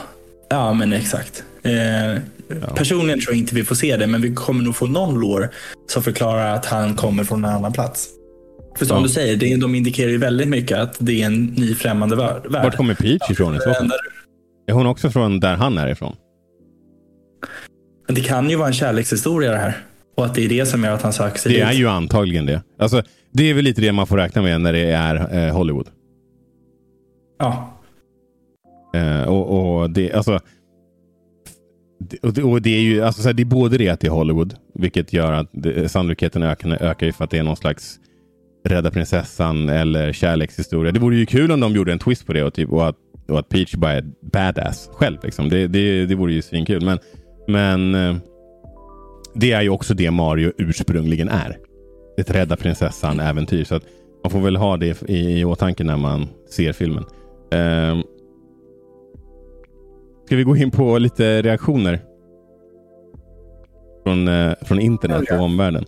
ja 0.49 0.73
men 0.73 0.93
exakt. 0.93 1.43
Eh, 1.63 2.21
Personligen 2.75 3.21
tror 3.21 3.33
jag 3.33 3.39
inte 3.39 3.55
vi 3.55 3.63
får 3.63 3.75
se 3.75 3.97
det, 3.97 4.07
men 4.07 4.21
vi 4.21 4.35
kommer 4.35 4.63
nog 4.63 4.75
få 4.75 4.85
någon 4.87 5.19
lore 5.19 5.49
som 5.91 6.03
förklarar 6.03 6.55
att 6.55 6.65
han 6.65 6.95
kommer 6.95 7.23
från 7.23 7.45
en 7.45 7.51
annan 7.51 7.73
plats. 7.73 8.07
För 8.79 8.85
som 8.85 8.97
Ja. 8.97 9.03
du 9.03 9.09
säger, 9.09 9.35
det, 9.35 9.55
de 9.55 9.75
indikerar 9.75 10.09
ju 10.11 10.17
väldigt 10.17 10.47
mycket 10.47 10.77
att 10.77 10.95
det 10.99 11.21
är 11.21 11.25
en 11.25 11.45
ny 11.45 11.75
främmande 11.75 12.15
värld. 12.15 12.41
Vart 12.49 12.75
kommer 12.75 12.93
Peach 12.95 13.29
ifrån 13.31 13.55
i 13.55 13.59
så 13.59 13.73
fall? 13.73 13.91
Är 14.67 14.73
hon 14.73 14.85
också 14.85 15.09
från 15.09 15.39
där 15.39 15.55
han 15.55 15.77
är 15.77 15.87
ifrån? 15.87 16.15
Men 18.07 18.15
det 18.15 18.21
kan 18.21 18.49
ju 18.49 18.55
vara 18.55 18.67
en 18.67 18.73
kärlekshistoria 18.73 19.51
det 19.51 19.57
här. 19.57 19.77
Och 20.17 20.25
att 20.25 20.35
det 20.35 20.45
är 20.45 20.49
det 20.49 20.65
som 20.65 20.83
gör 20.83 20.91
att 20.91 21.01
han 21.01 21.13
söker 21.13 21.37
sig 21.39 21.53
Det 21.53 21.61
är 21.61 21.69
dit. 21.71 21.79
ju 21.79 21.87
antagligen 21.89 22.45
det. 22.45 22.61
Alltså, 22.79 23.03
det 23.33 23.43
är 23.43 23.53
väl 23.53 23.63
lite 23.63 23.81
det 23.81 23.91
man 23.91 24.07
får 24.07 24.17
räkna 24.17 24.41
med 24.41 24.61
när 24.61 24.73
det 24.73 24.91
är 24.91 25.37
eh, 25.47 25.53
Hollywood. 25.55 25.87
Ja, 27.39 27.75
Eh, 28.95 29.23
och, 29.23 29.79
och 29.79 29.89
det, 29.89 30.13
alltså, 30.13 30.39
och 32.21 32.33
det, 32.33 32.43
och 32.43 32.61
det 32.61 32.69
är 32.69 32.81
ju 32.81 33.01
alltså, 33.03 33.21
så 33.21 33.27
här, 33.29 33.33
det 33.33 33.43
är 33.43 33.45
både 33.45 33.77
det 33.77 33.89
att 33.89 33.99
det 33.99 34.07
är 34.07 34.11
Hollywood, 34.11 34.55
vilket 34.75 35.13
gör 35.13 35.31
att 35.33 35.49
det, 35.51 35.89
sannolikheten 35.91 36.43
ökar, 36.43 36.77
ökar 36.83 37.11
för 37.11 37.23
att 37.23 37.29
det 37.31 37.37
är 37.37 37.43
någon 37.43 37.55
slags 37.55 37.99
Rädda 38.63 38.91
prinsessan 38.91 39.69
eller 39.69 40.13
kärlekshistoria. 40.13 40.91
Det 40.91 40.99
vore 40.99 41.15
ju 41.15 41.25
kul 41.25 41.51
om 41.51 41.59
de 41.59 41.75
gjorde 41.75 41.91
en 41.91 41.99
twist 41.99 42.25
på 42.25 42.33
det 42.33 42.43
och, 42.43 42.53
typ, 42.53 42.69
och, 42.69 42.87
att, 42.87 42.95
och 43.27 43.39
att 43.39 43.49
Peach 43.49 43.75
bara 43.75 43.93
är 43.93 44.05
badass 44.21 44.89
själv. 44.93 45.17
Liksom. 45.23 45.49
Det, 45.49 45.67
det, 45.67 46.05
det 46.05 46.15
vore 46.15 46.33
ju 46.33 46.41
svinkul. 46.41 46.85
Men, 46.85 46.99
men 47.47 47.95
eh, 47.95 48.15
det 49.35 49.51
är 49.51 49.61
ju 49.61 49.69
också 49.69 49.93
det 49.93 50.11
Mario 50.11 50.51
ursprungligen 50.57 51.29
är. 51.29 51.57
Ett 52.17 52.31
Rädda 52.31 52.55
prinsessan-äventyr. 52.55 53.63
Så 53.63 53.75
att 53.75 53.83
man 54.23 54.31
får 54.31 54.39
väl 54.39 54.55
ha 54.55 54.77
det 54.77 55.09
i, 55.09 55.39
i 55.39 55.45
åtanke 55.45 55.83
när 55.83 55.97
man 55.97 56.27
ser 56.49 56.73
filmen. 56.73 57.03
Ehm, 57.51 58.03
Ska 60.29 60.35
vi 60.35 60.43
gå 60.43 60.55
in 60.55 60.71
på 60.71 60.97
lite 60.97 61.41
reaktioner? 61.41 61.99
Från, 64.03 64.27
eh, 64.27 64.53
från 64.61 64.79
internet 64.79 65.31
och 65.31 65.39
omvärlden. 65.39 65.85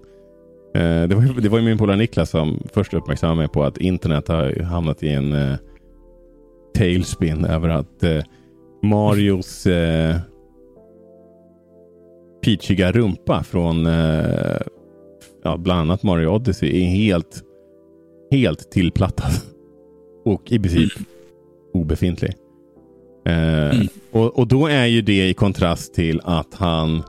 Eh, 0.73 1.07
det, 1.07 1.15
var, 1.15 1.41
det 1.41 1.49
var 1.49 1.59
ju 1.59 1.65
min 1.65 1.77
polare 1.77 1.97
Niklas 1.97 2.29
som 2.29 2.63
först 2.73 2.93
uppmärksammade 2.93 3.37
mig 3.37 3.47
på 3.47 3.63
att 3.63 3.77
internet 3.77 4.27
har 4.27 4.63
hamnat 4.63 5.03
i 5.03 5.09
en 5.09 5.33
eh, 5.33 5.55
tailspin 6.75 7.45
över 7.45 7.69
att 7.69 8.03
eh, 8.03 8.23
Marios 8.83 9.67
eh, 9.67 10.15
peachiga 12.45 12.91
rumpa 12.91 13.43
från 13.43 13.85
eh, 13.85 14.57
ja, 15.43 15.57
bland 15.57 15.79
annat 15.79 16.03
Mario 16.03 16.27
Odyssey 16.27 16.83
är 16.83 16.85
helt, 16.85 17.43
helt 18.31 18.71
tillplattad. 18.71 19.31
Och 20.25 20.51
i 20.51 20.59
princip 20.59 20.91
obefintlig. 21.73 22.33
Eh, 23.25 23.79
och, 24.11 24.39
och 24.39 24.47
då 24.47 24.67
är 24.67 24.85
ju 24.85 25.01
det 25.01 25.29
i 25.29 25.33
kontrast 25.33 25.93
till 25.93 26.21
att 26.23 26.53
han... 26.53 27.03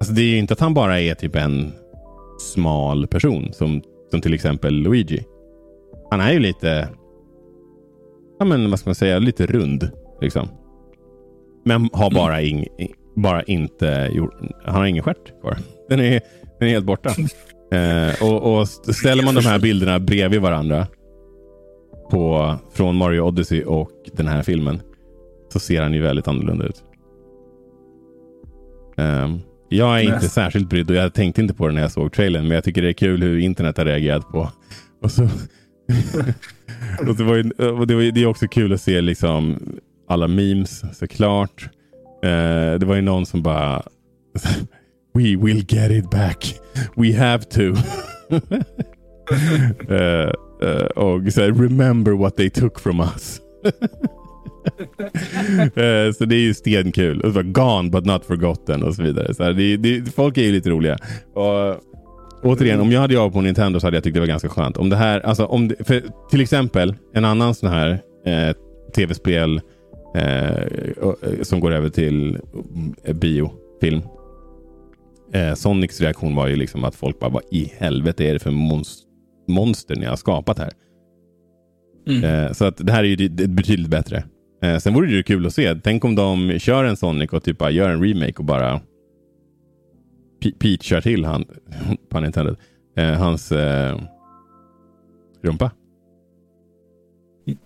Alltså 0.00 0.14
det 0.14 0.22
är 0.22 0.26
ju 0.26 0.38
inte 0.38 0.54
att 0.54 0.60
han 0.60 0.74
bara 0.74 1.00
är 1.00 1.14
typ 1.14 1.36
en 1.36 1.72
smal 2.40 3.06
person 3.06 3.52
som, 3.52 3.82
som 4.10 4.20
till 4.20 4.34
exempel 4.34 4.74
Luigi. 4.74 5.24
Han 6.10 6.20
är 6.20 6.32
ju 6.32 6.38
lite... 6.38 6.88
Ja 8.38 8.44
men 8.44 8.70
vad 8.70 8.78
ska 8.78 8.88
man 8.88 8.94
säga? 8.94 9.18
Lite 9.18 9.46
rund. 9.46 9.90
Liksom. 10.20 10.48
Men 11.64 11.88
har 11.92 12.10
bara, 12.10 12.42
ing, 12.42 12.66
bara 13.16 13.42
inte 13.42 14.10
gjort... 14.12 14.34
Han 14.64 14.74
har 14.74 14.86
ingen 14.86 15.02
stjärt 15.02 15.40
kvar. 15.40 15.58
Den 15.88 16.00
är, 16.00 16.20
den 16.58 16.68
är 16.68 16.72
helt 16.72 16.86
borta. 16.86 17.10
Eh, 17.72 18.22
och, 18.22 18.58
och 18.58 18.68
ställer 18.68 19.24
man 19.24 19.34
de 19.34 19.40
här 19.40 19.58
bilderna 19.58 19.98
bredvid 19.98 20.40
varandra 20.40 20.86
på, 22.10 22.54
från 22.72 22.96
Mario 22.96 23.20
Odyssey 23.20 23.64
och 23.64 23.90
den 24.12 24.28
här 24.28 24.42
filmen 24.42 24.80
så 25.52 25.58
ser 25.58 25.82
han 25.82 25.94
ju 25.94 26.02
väldigt 26.02 26.28
annorlunda 26.28 26.64
ut. 26.64 26.84
Ehm, 28.96 29.40
jag 29.68 30.00
är 30.00 30.14
inte 30.14 30.28
särskilt 30.28 30.68
brydd 30.68 30.90
och 30.90 30.96
jag 30.96 31.14
tänkte 31.14 31.40
inte 31.40 31.54
på 31.54 31.66
det 31.68 31.74
när 31.74 31.80
jag 31.82 31.90
såg 31.90 32.12
trailern 32.12 32.42
men 32.42 32.54
jag 32.54 32.64
tycker 32.64 32.82
det 32.82 32.88
är 32.88 32.92
kul 32.92 33.22
hur 33.22 33.38
internet 33.38 33.76
har 33.78 33.84
reagerat 33.84 34.28
på. 34.28 34.50
Och 35.02 35.10
så, 35.10 35.22
och 37.08 37.16
det, 37.16 37.24
var 37.24 37.36
ju, 37.36 37.50
och 37.50 37.86
det, 37.86 37.94
var, 37.94 38.02
ju- 38.02 38.10
det 38.10 38.22
är 38.22 38.26
också 38.26 38.48
kul 38.48 38.72
att 38.72 38.80
se 38.80 39.00
liksom 39.00 39.58
alla 40.08 40.28
memes 40.28 40.98
såklart. 40.98 41.68
Eh, 42.24 42.78
det 42.78 42.84
var 42.86 42.94
ju 42.94 43.00
någon 43.02 43.26
som 43.26 43.42
bara 43.42 43.82
We 45.14 45.36
will 45.36 45.64
get 45.68 45.90
it 45.90 46.10
back. 46.10 46.54
We 46.96 47.16
have 47.18 47.44
to. 47.44 47.60
Eh, 49.88 50.30
eh, 50.68 50.86
och 50.86 51.32
så 51.32 51.40
här, 51.40 51.52
remember 51.62 52.12
what 52.12 52.36
they 52.36 52.50
took 52.50 52.80
from 52.80 53.00
us. 53.00 53.40
Eh, 55.60 56.12
så 56.12 56.24
det 56.24 56.34
är 56.34 56.40
ju 56.40 56.54
stenkul. 56.54 57.20
Och 57.20 57.32
så 57.32 57.34
bara, 57.34 57.42
Gone 57.42 57.90
but 57.90 58.04
not 58.06 58.24
forgotten 58.24 58.82
och 58.82 58.94
så 58.94 59.02
vidare. 59.02 59.34
Så 59.34 59.42
här, 59.44 59.52
det, 59.52 59.76
det, 59.76 60.10
folk 60.14 60.38
är 60.38 60.42
ju 60.42 60.52
lite 60.52 60.70
roliga. 60.70 60.98
Och, 61.34 61.76
återigen, 62.42 62.80
om 62.80 62.92
jag 62.92 63.00
hade 63.00 63.14
jobbat 63.14 63.32
på 63.32 63.40
Nintendo 63.40 63.80
så 63.80 63.86
hade 63.86 63.96
jag 63.96 64.04
tyckt 64.04 64.14
det 64.14 64.20
var 64.20 64.26
ganska 64.26 64.48
skönt. 64.48 64.76
Om 64.76 64.88
det 64.90 64.96
här, 64.96 65.20
alltså, 65.20 65.44
om 65.44 65.68
det, 65.68 65.84
för, 65.84 66.02
till 66.30 66.40
exempel 66.40 66.94
en 67.14 67.24
annan 67.24 67.54
sån 67.54 67.68
här 67.68 67.90
eh, 68.26 68.56
tv-spel 68.94 69.60
eh, 70.14 70.48
eh, 70.48 70.62
som 71.42 71.60
går 71.60 71.70
över 71.72 71.88
till 71.88 72.38
eh, 73.04 73.14
biofilm. 73.14 74.02
Eh, 75.32 75.54
Sonics 75.54 76.00
reaktion 76.00 76.34
var 76.34 76.46
ju 76.48 76.56
liksom 76.56 76.84
att 76.84 76.94
folk 76.94 77.18
bara, 77.20 77.30
vad 77.30 77.42
i 77.50 77.72
helvete 77.78 78.24
är 78.24 78.32
det 78.32 78.38
för 78.38 78.50
mons- 78.50 78.98
monster 79.48 79.96
ni 79.96 80.06
har 80.06 80.16
skapat 80.16 80.58
här? 80.58 80.70
Mm. 82.08 82.54
Så 82.54 82.64
att 82.64 82.76
det 82.86 82.92
här 82.92 83.04
är 83.04 83.08
ju 83.08 83.28
betydligt 83.28 83.90
bättre. 83.90 84.24
Eh, 84.62 84.78
sen 84.78 84.94
vore 84.94 85.06
det 85.06 85.12
ju 85.12 85.22
kul 85.22 85.46
att 85.46 85.54
se. 85.54 85.74
Tänk 85.74 86.04
om 86.04 86.14
de 86.14 86.58
kör 86.58 86.84
en 86.84 86.96
Sonic 86.96 87.30
och 87.32 87.42
typ 87.44 87.58
bara 87.58 87.70
gör 87.70 87.90
en 87.90 88.02
remake 88.04 88.34
och 88.36 88.44
bara 88.44 88.80
Pe- 90.42 90.58
Peachar 90.58 91.00
till 91.00 91.24
han, 91.24 91.44
pun 92.10 92.24
intended, 92.24 92.56
eh, 92.96 93.10
hans 93.12 93.52
eh, 93.52 94.00
rumpa. 95.42 95.70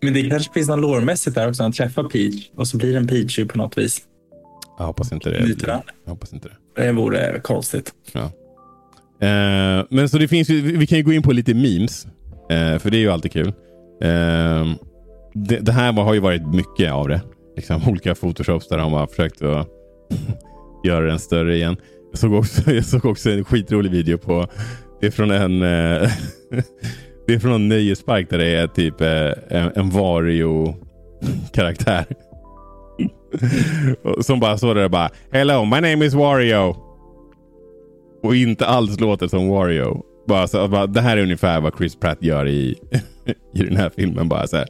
Men 0.03 0.15
det 0.15 0.29
kanske 0.31 0.53
finns 0.53 0.69
något 0.69 0.81
lårmässigt 0.81 1.35
där 1.37 1.49
också. 1.49 1.63
Han 1.63 1.73
träffar 1.73 2.05
Peach 2.05 2.51
och 2.55 2.69
så 2.69 2.77
blir 2.77 2.93
den 2.95 3.07
Peachy 3.07 3.45
på 3.45 3.59
något 3.59 3.79
vis. 3.79 4.01
Jag 4.79 4.85
hoppas 4.87 5.13
inte 5.13 5.31
det. 5.31 5.39
Jag 6.05 6.11
hoppas 6.11 6.33
inte 6.33 6.49
det. 6.49 6.83
Det 6.87 6.93
vore 6.93 7.41
konstigt. 7.41 7.95
Ja. 8.13 8.23
Eh, 9.27 9.85
men 9.91 10.09
så 10.09 10.19
det 10.19 10.29
finns 10.29 10.49
ju, 10.51 10.77
vi 10.77 10.87
kan 10.87 10.99
ju 10.99 11.05
gå 11.05 11.13
in 11.13 11.23
på 11.23 11.33
lite 11.33 11.55
memes. 11.55 12.07
Eh, 12.51 12.79
för 12.79 12.91
det 12.91 12.97
är 12.97 13.01
ju 13.01 13.09
alltid 13.11 13.33
kul. 13.33 13.53
Det, 15.35 15.59
det 15.59 15.73
här 15.73 15.93
har 15.93 16.15
ju 16.15 16.21
varit 16.21 16.47
mycket 16.47 16.93
av 16.93 17.09
det. 17.09 17.21
Liksom, 17.57 17.81
olika 17.89 18.15
photoshops 18.15 18.69
där 18.69 18.79
de 18.79 18.93
har 18.93 19.07
försökt 19.07 19.43
att 19.43 19.69
göra 20.85 21.07
den 21.07 21.19
större 21.19 21.57
igen. 21.57 21.77
Jag 22.11 22.19
såg, 22.19 22.33
också, 22.33 22.71
jag 22.73 22.85
såg 22.85 23.05
också 23.05 23.31
en 23.31 23.45
skitrolig 23.45 23.91
video 23.91 24.19
på 24.19 24.47
Det 25.01 25.07
är 25.07 25.11
från 25.11 25.31
en 25.31 25.63
eh, 25.63 26.11
Det 27.27 27.35
är 27.35 27.39
från 27.39 27.53
en 27.53 27.69
nöjespark 27.69 28.31
där 28.31 28.39
det 28.39 28.55
är 28.55 28.67
typ 28.67 29.01
eh, 29.01 29.33
en, 29.49 29.73
en 29.75 29.91
Wario-karaktär. 29.91 32.05
Som 34.21 34.41
bara 34.41 34.59
står 34.59 34.75
där 34.75 34.85
och 34.85 34.91
bara 34.91 35.11
Hello, 35.31 35.65
my 35.65 35.81
name 35.81 36.05
is 36.05 36.15
Wario. 36.15 36.77
Och 38.23 38.37
inte 38.37 38.67
alls 38.67 39.01
låter 39.01 39.29
som 39.29 39.49
Wario. 39.49 40.03
Bara 40.27 40.49
så, 40.49 40.69
bara, 40.69 40.87
det 40.87 41.01
här 41.01 41.17
är 41.17 41.23
ungefär 41.23 41.61
vad 41.61 41.79
Chris 41.79 41.97
Pratt 41.97 42.23
gör 42.23 42.49
i, 42.49 42.77
i 43.55 43.63
den 43.63 43.77
här 43.77 43.91
filmen. 43.97 44.29
Bara 44.29 44.47
så 44.47 44.57
här. 44.57 44.67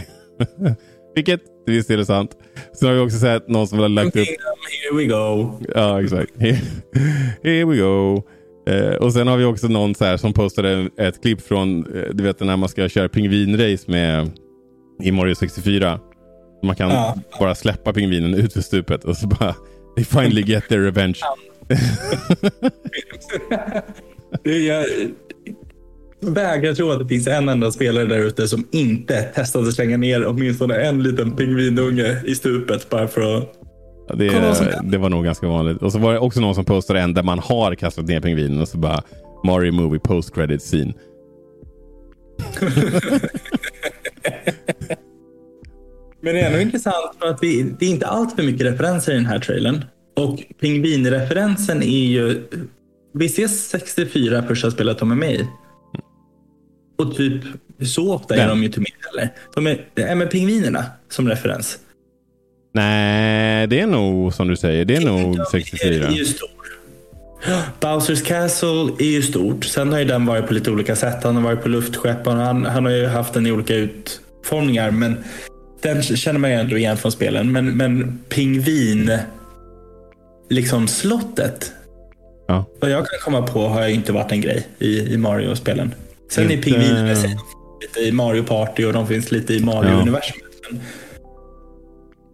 Vilket, 1.14 1.40
visst 1.66 1.90
är 1.90 1.96
det 1.96 2.06
sant. 2.06 2.30
Sen 2.78 2.88
har 2.88 2.94
vi 2.94 3.00
också 3.00 3.18
sett 3.18 3.48
någon 3.48 3.68
som 3.68 3.78
har 3.78 3.88
lagt 3.88 4.16
upp 4.16 4.26
Here 4.26 4.96
we 4.96 5.04
go. 5.04 5.52
Ja, 5.74 6.02
exakt. 6.02 6.32
Here, 6.40 6.58
here 7.42 7.64
we 7.64 7.76
go. 7.76 8.22
Eh, 8.70 8.94
och 8.94 9.12
sen 9.12 9.26
har 9.26 9.36
vi 9.36 9.44
också 9.44 9.68
någon 9.68 9.94
så 9.94 10.04
här 10.04 10.16
som 10.16 10.32
postade 10.32 10.88
ett 10.98 11.22
klipp 11.22 11.40
från, 11.40 11.96
eh, 11.96 12.02
du 12.12 12.24
vet 12.24 12.40
när 12.40 12.56
man 12.56 12.68
ska 12.68 12.88
köra 12.88 13.08
pingvinrace 13.08 13.90
med 13.90 14.30
i 15.02 15.12
Mario 15.12 15.34
64. 15.34 16.00
Man 16.62 16.76
kan 16.76 16.90
Ja. 16.90 17.14
bara 17.38 17.54
släppa 17.54 17.92
pingvinen 17.92 18.34
ut 18.34 18.52
för 18.52 18.60
stupet 18.60 19.04
och 19.04 19.16
så 19.16 19.26
bara 19.26 19.54
they 19.96 20.04
finally 20.04 20.42
get 20.42 20.68
their 20.68 20.80
revenge. 20.80 21.18
Jag 24.42 24.86
vägrar 26.22 26.74
tro 26.74 26.90
att 26.90 26.98
det 26.98 27.08
finns 27.08 27.26
en 27.26 27.48
enda 27.48 27.70
spelare 27.70 28.04
där 28.04 28.18
ute 28.18 28.48
som 28.48 28.66
inte 28.70 29.22
testade 29.22 29.68
att 29.68 29.74
slänga 29.74 29.96
ner 29.96 30.26
åtminstone 30.26 30.74
en 30.74 31.02
liten 31.02 31.36
pingvinunge 31.36 32.22
i 32.24 32.34
stupet 32.34 32.90
bara 32.90 33.08
för 33.08 33.36
att... 33.36 33.52
Det, 34.14 34.80
det 34.82 34.98
var 34.98 35.08
nog 35.08 35.24
ganska 35.24 35.46
vanligt. 35.46 35.82
Och 35.82 35.92
så 35.92 35.98
var 35.98 36.12
det 36.12 36.18
också 36.18 36.40
någon 36.40 36.54
som 36.54 36.64
postade 36.64 37.00
en 37.00 37.14
där 37.14 37.22
man 37.22 37.38
har 37.38 37.74
kastat 37.74 38.04
ner 38.04 38.20
pingvinen 38.20 38.60
och 38.60 38.68
så 38.68 38.78
bara 38.78 39.02
Mario 39.44 39.72
Movie 39.72 40.00
post 40.00 40.34
credit 40.34 40.62
scene. 40.62 40.92
Men 46.20 46.34
det 46.34 46.40
är 46.40 46.46
ändå 46.46 46.58
intressant 46.58 47.16
för 47.20 47.28
att 47.28 47.38
vi, 47.42 47.62
det 47.62 47.86
är 47.86 47.90
inte 47.90 48.06
allt 48.06 48.36
för 48.36 48.42
mycket 48.42 48.66
referenser 48.66 49.12
i 49.12 49.14
den 49.14 49.26
här 49.26 49.38
trailern. 49.38 49.84
Och 50.16 50.42
pingvinreferensen 50.60 51.82
är 51.82 52.06
ju... 52.06 52.42
Visst 53.14 53.38
är 53.38 53.48
64 53.48 54.42
första 54.42 54.70
spelet 54.70 54.98
de 54.98 55.10
är 55.10 55.16
med 55.16 55.34
i? 55.34 55.46
Och 56.96 57.16
typ 57.16 57.42
så 57.82 58.12
ofta 58.14 58.34
är 58.34 58.38
Den. 58.38 58.48
de 58.48 58.58
ju 58.58 58.64
inte 58.64 58.80
med 58.80 58.90
heller. 59.12 59.32
De 59.54 59.66
är, 59.66 59.84
är 59.94 60.14
med 60.14 60.30
pingvinerna 60.30 60.84
som 61.08 61.28
referens. 61.28 61.78
Nej, 62.74 63.66
det 63.66 63.80
är 63.80 63.86
nog 63.86 64.34
som 64.34 64.48
du 64.48 64.56
säger. 64.56 64.84
Det 64.84 64.96
är 64.96 65.00
nog 65.00 65.38
Är 65.40 65.44
64. 65.44 66.10
ju 66.10 66.24
stor. 66.24 66.48
Bowsers 67.80 68.22
Castle 68.22 68.92
är 68.98 69.10
ju 69.10 69.22
stort. 69.22 69.64
Sen 69.64 69.92
har 69.92 69.98
ju 69.98 70.04
den 70.04 70.26
varit 70.26 70.46
på 70.46 70.54
lite 70.54 70.70
olika 70.70 70.96
sätt. 70.96 71.24
Han 71.24 71.34
har 71.36 71.42
varit 71.42 71.62
på 71.62 71.68
luftskepp. 71.68 72.26
och 72.26 72.32
Han, 72.32 72.64
han 72.64 72.84
har 72.84 72.92
ju 72.92 73.06
haft 73.06 73.34
den 73.34 73.46
i 73.46 73.52
olika 73.52 73.74
utformningar. 73.74 74.90
Men 74.90 75.16
den 75.82 76.02
känner 76.02 76.38
man 76.38 76.50
ju 76.50 76.56
ändå 76.56 76.76
igen 76.78 76.96
från 76.96 77.12
spelen. 77.12 77.52
Men, 77.52 77.76
men 77.76 78.18
pingvin, 78.28 79.18
liksom 80.50 80.88
slottet. 80.88 81.72
Ja. 82.48 82.64
Vad 82.80 82.90
jag 82.90 83.06
kan 83.06 83.18
komma 83.20 83.46
på 83.46 83.68
har 83.68 83.88
ju 83.88 83.94
inte 83.94 84.12
varit 84.12 84.32
en 84.32 84.40
grej 84.40 84.68
i, 84.78 85.00
i 85.14 85.16
Mario-spelen. 85.16 85.94
Sen 86.32 86.46
är 86.46 86.50
Inte- 86.50 86.62
pingvinerna 86.70 87.10
lite 87.80 88.00
i 88.08 88.12
Mario 88.12 88.42
Party 88.42 88.84
och 88.84 88.92
de 88.92 89.06
finns 89.06 89.32
lite 89.32 89.54
i 89.54 89.64
Mario-universumet. 89.64 90.42
Men- 90.70 90.80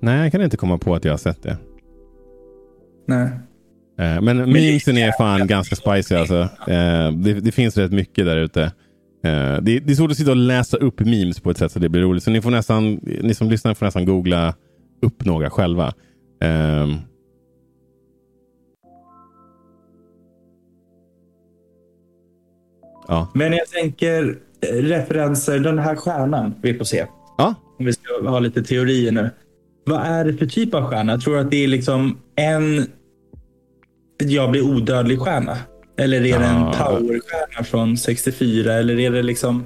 Nej, 0.00 0.22
jag 0.22 0.32
kan 0.32 0.42
inte 0.42 0.56
komma 0.56 0.78
på 0.78 0.94
att 0.94 1.04
jag 1.04 1.12
har 1.12 1.18
sett 1.18 1.42
det. 1.42 1.58
Nej. 3.08 3.28
Eh, 4.00 4.20
Men 4.22 4.36
memesen 4.36 4.98
är 4.98 5.12
fan 5.18 5.46
ganska 5.46 5.76
spicy 5.76 6.14
alltså. 6.14 6.34
Eh, 6.68 7.12
Det, 7.12 7.40
det 7.40 7.52
finns 7.52 7.76
rätt 7.76 7.92
mycket 7.92 8.24
där 8.26 8.36
ute. 8.36 8.62
Eh, 9.24 9.56
Det, 9.62 9.78
det 9.80 9.90
är 9.90 9.94
svårt 9.94 10.10
att 10.10 10.16
sitta 10.16 10.30
och 10.30 10.36
läsa 10.36 10.76
upp 10.76 11.00
memes 11.00 11.40
på 11.40 11.50
ett 11.50 11.58
sätt 11.58 11.72
så 11.72 11.78
det 11.78 11.88
blir 11.88 12.02
roligt. 12.02 12.22
Så 12.22 12.30
ni, 12.30 12.40
får 12.42 12.50
nästan, 12.50 12.94
ni 13.22 13.34
som 13.34 13.50
lyssnar 13.50 13.74
får 13.74 13.86
nästan 13.86 14.04
googla 14.04 14.54
upp 15.02 15.24
några 15.24 15.50
själva. 15.50 15.92
Ja. 23.08 23.28
Men 23.34 23.52
jag 23.52 23.68
tänker 23.68 24.38
eh, 24.60 24.74
referenser, 24.74 25.58
den 25.58 25.78
här 25.78 25.96
stjärnan 25.96 26.54
vi 26.62 26.74
får 26.74 26.84
se. 26.84 27.06
ja, 27.38 27.54
Om 27.78 27.84
vi 27.84 27.92
ska 27.92 28.28
ha 28.28 28.38
lite 28.38 28.62
teorier 28.62 29.12
nu. 29.12 29.30
Vad 29.84 30.00
är 30.00 30.24
det 30.24 30.32
för 30.32 30.46
typ 30.46 30.74
av 30.74 30.84
stjärna? 30.84 31.18
Tror 31.18 31.34
du 31.34 31.40
att 31.40 31.50
det 31.50 31.64
är 31.64 31.68
liksom 31.68 32.18
en 32.36 32.86
jag 34.18 34.50
blir 34.50 34.62
odödlig 34.62 35.20
stjärna? 35.20 35.58
Eller 35.98 36.16
är 36.16 36.38
det 36.38 36.44
en 36.44 36.64
powerstjärna 36.64 37.64
från 37.64 37.96
64? 37.96 38.72
Eller 38.72 38.98
är 38.98 39.10
det 39.10 39.22
liksom... 39.22 39.64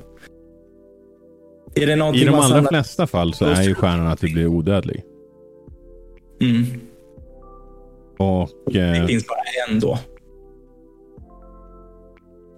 Är 1.75 1.87
det 1.87 1.93
I 2.19 2.25
de 2.25 2.35
allra 2.35 2.65
flesta 2.69 3.07
fall 3.07 3.35
så 3.35 3.45
är 3.45 3.63
ju 3.63 3.75
stjärnan 3.75 4.07
att 4.07 4.21
du 4.21 4.33
blir 4.33 4.47
odödlig. 4.47 5.03
Mm. 6.41 6.65
Och 8.19 8.51
Det 8.73 8.97
eh, 8.97 9.07
finns 9.07 9.27
bara 9.27 9.69
en 9.69 9.81
då. 9.81 9.99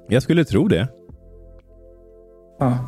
Jag 0.08 0.23
skulle 0.23 0.44
tro 0.44 0.68
det. 0.68 0.88
Ja. 2.58 2.78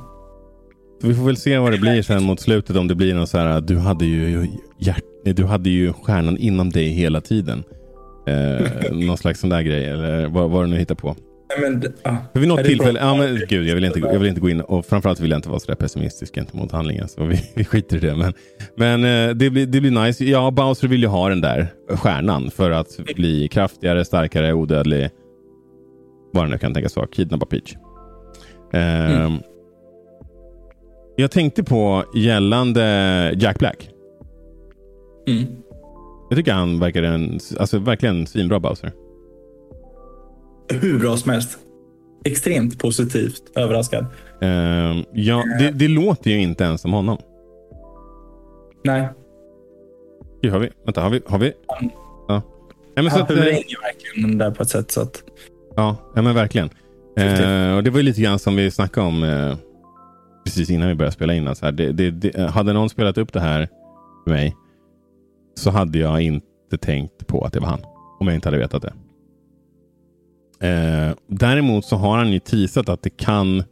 Så 1.00 1.08
vi 1.08 1.14
får 1.14 1.24
väl 1.24 1.36
se 1.36 1.58
vad 1.58 1.72
det 1.72 1.78
blir 1.78 2.02
sen 2.02 2.22
mot 2.22 2.40
slutet. 2.40 2.76
Om 2.76 2.88
det 2.88 2.94
blir 2.94 3.14
någon 3.14 3.26
så 3.26 3.38
här, 3.38 3.60
du 3.60 3.78
hade 3.78 4.04
ju, 4.04 4.48
hjärt, 4.78 5.04
du 5.24 5.44
hade 5.44 5.70
ju 5.70 5.92
stjärnan 5.92 6.36
inom 6.36 6.70
dig 6.70 6.88
hela 6.88 7.20
tiden. 7.20 7.64
Eh, 8.26 8.92
någon 8.92 9.16
slags 9.16 9.40
sån 9.40 9.50
där 9.50 9.62
grej. 9.62 9.84
Eller 9.84 10.28
vad, 10.28 10.50
vad 10.50 10.64
du 10.64 10.70
nu 10.70 10.76
hittar 10.76 10.94
på. 10.94 11.16
Nej, 11.48 11.70
Men, 11.70 11.92
ja. 12.02 12.16
För 12.32 12.40
vid 12.40 12.48
något 12.48 12.64
tillfälle, 12.64 13.00
ja 13.00 13.14
men 13.14 13.40
gud 13.48 13.66
jag 13.66 13.74
vill 13.74 13.84
inte, 13.84 13.98
jag 13.98 14.18
vill 14.18 14.28
inte 14.28 14.40
gå 14.40 14.50
in 14.50 14.60
och 14.60 14.86
framförallt 14.86 15.20
vill 15.20 15.30
jag 15.30 15.38
inte 15.38 15.48
vara 15.48 15.60
så 15.60 15.66
där 15.66 15.74
pessimistisk 15.74 16.34
gentemot 16.34 16.72
handlingen. 16.72 17.08
Så 17.08 17.24
vi, 17.24 17.40
vi 17.54 17.64
skiter 17.64 17.96
i 17.96 18.00
det. 18.00 18.16
Men, 18.16 18.32
men 18.76 19.04
eh, 19.04 19.34
det, 19.34 19.50
blir, 19.50 19.66
det 19.66 19.80
blir 19.80 20.04
nice. 20.04 20.24
Ja, 20.24 20.50
Bowser 20.50 20.88
vill 20.88 21.02
ju 21.02 21.08
ha 21.08 21.28
den 21.28 21.40
där 21.40 21.66
stjärnan 21.88 22.50
för 22.50 22.70
att 22.70 22.88
bli 23.16 23.48
kraftigare, 23.48 24.04
starkare, 24.04 24.52
odödlig. 24.52 25.10
Vad 26.32 26.44
det 26.44 26.50
nu 26.50 26.58
kan 26.58 26.74
tänkas 26.74 26.96
vara. 26.96 27.06
Kidnappa 27.06 27.46
Peach. 27.46 27.74
Eh, 28.72 29.32
Jag 31.16 31.30
tänkte 31.30 31.64
på 31.64 32.04
gällande 32.14 32.82
Jack 33.36 33.58
Black. 33.58 33.90
Mm. 35.28 35.44
Jag 36.30 36.36
tycker 36.38 36.52
han 36.52 36.78
verkar 36.80 37.02
en, 37.02 37.38
alltså 37.58 37.78
verkligen 37.78 38.26
svinbra 38.26 38.60
Bowser. 38.60 38.92
Hur 40.72 40.98
bra 40.98 41.16
som 41.16 41.30
helst. 41.32 41.58
Extremt 42.24 42.78
positivt 42.78 43.42
överraskad. 43.54 44.06
Eh, 44.40 44.96
ja, 45.12 45.44
det, 45.58 45.70
det 45.70 45.88
låter 45.88 46.30
ju 46.30 46.42
inte 46.42 46.64
ens 46.64 46.80
som 46.80 46.92
honom. 46.92 47.18
Nej, 48.84 49.08
Gud, 50.42 50.52
har 50.52 50.58
vi? 50.58 50.70
Vänta, 50.84 51.00
har 51.00 51.10
vi? 51.10 51.20
Har 51.26 51.38
vi? 51.38 51.52
Ja. 52.28 52.42
Nej, 52.96 53.04
men 53.04 53.10
så 53.10 53.10
han 53.10 53.22
att, 53.22 53.30
eh, 53.30 53.36
förvränger 53.36 53.82
verkligen 53.82 54.28
den 54.30 54.38
där 54.38 54.50
på 54.50 54.62
ett 54.62 54.68
sätt 54.68 54.90
så 54.90 55.00
att... 55.00 55.22
ja, 55.76 55.96
ja, 56.14 56.22
men 56.22 56.34
verkligen. 56.34 56.70
Eh, 57.16 57.76
och 57.76 57.82
det 57.82 57.90
var 57.90 57.98
ju 57.98 58.02
lite 58.02 58.20
grann 58.20 58.38
som 58.38 58.56
vi 58.56 58.70
snackade 58.70 59.06
om 59.06 59.22
eh, 59.22 59.56
precis 60.44 60.70
innan 60.70 60.88
vi 60.88 60.94
började 60.94 61.12
spela 61.12 61.34
in. 61.34 61.48
Alltså 61.48 61.64
här, 61.64 61.72
det, 61.72 61.92
det, 61.92 62.10
det, 62.10 62.50
hade 62.50 62.72
någon 62.72 62.90
spelat 62.90 63.18
upp 63.18 63.32
det 63.32 63.40
här 63.40 63.68
för 64.24 64.30
mig 64.30 64.56
så 65.54 65.70
hade 65.70 65.98
jag 65.98 66.20
inte 66.20 66.78
tänkt 66.80 67.26
på 67.26 67.44
att 67.44 67.52
det 67.52 67.60
var 67.60 67.68
han. 67.68 67.80
Om 68.20 68.26
jag 68.26 68.34
inte 68.34 68.48
hade 68.48 68.58
vetat 68.58 68.82
det. 68.82 68.92
Eh, 70.68 71.14
däremot 71.26 71.84
så 71.84 71.96
har 71.96 72.18
han 72.18 72.32
ju 72.32 72.38
teasat 72.38 72.88
att 72.88 73.02
det 73.02 73.16
kan 73.16 73.64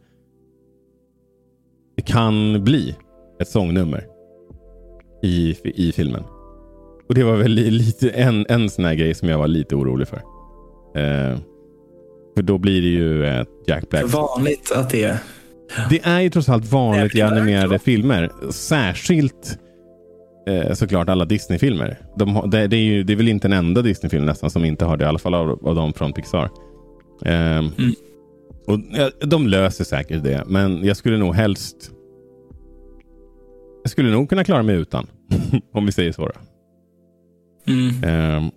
det 1.95 2.01
kan 2.01 2.63
bli 2.63 2.95
ett 3.39 3.47
sångnummer 3.47 4.07
i, 5.23 5.55
i 5.63 5.91
filmen. 5.91 6.23
Och 7.07 7.15
det 7.15 7.23
var 7.23 7.35
väl 7.35 7.51
li- 7.51 7.71
lite 7.71 8.09
en, 8.09 8.45
en 8.49 8.69
sån 8.69 8.85
här 8.85 8.95
grej 8.95 9.13
som 9.13 9.29
jag 9.29 9.37
var 9.37 9.47
lite 9.47 9.75
orolig 9.75 10.07
för. 10.07 10.21
Eh, 10.95 11.37
för 12.35 12.41
då 12.41 12.57
blir 12.57 12.81
det 12.81 12.87
ju 12.87 13.25
ett 13.25 13.47
Jack 13.67 13.89
Black. 13.89 14.05
Vanligt 14.05 14.71
att 14.71 14.89
det 14.89 15.03
är... 15.03 15.17
Det 15.89 15.99
är 16.03 16.21
ju 16.21 16.29
trots 16.29 16.49
allt 16.49 16.71
vanligt 16.71 17.15
i 17.15 17.21
animerade 17.21 17.79
filmer. 17.79 18.31
Särskilt 18.49 19.59
eh, 20.47 20.73
såklart 20.73 21.09
alla 21.09 21.25
Disney-filmer. 21.25 21.99
De 22.17 22.49
det, 22.49 22.67
det, 22.67 22.75
är 22.75 22.81
ju, 22.81 23.03
det 23.03 23.13
är 23.13 23.17
väl 23.17 23.27
inte 23.27 23.47
en 23.47 23.53
enda 23.53 23.81
Disney-film 23.81 24.25
nästan 24.25 24.49
som 24.49 24.65
inte 24.65 24.85
har 24.85 24.97
det. 24.97 25.03
I 25.03 25.07
alla 25.07 25.19
fall 25.19 25.33
av, 25.33 25.67
av 25.67 25.75
dem 25.75 25.93
från 25.93 26.13
Pixar. 26.13 26.49
Ehm, 27.25 27.69
och, 28.67 28.79
ja, 28.91 29.09
de 29.21 29.47
löser 29.47 29.83
säkert 29.83 30.23
det. 30.23 30.43
Men 30.47 30.85
jag 30.85 30.97
skulle 30.97 31.17
nog 31.17 31.35
helst... 31.35 31.91
Jag 33.83 33.91
skulle 33.91 34.11
nog 34.11 34.29
kunna 34.29 34.43
klara 34.43 34.63
mig 34.63 34.75
utan. 34.75 35.07
om 35.73 35.85
vi 35.85 35.91
säger 35.91 36.11
så. 36.11 36.31
Mm. 37.67 38.03
Ehm, 38.03 38.51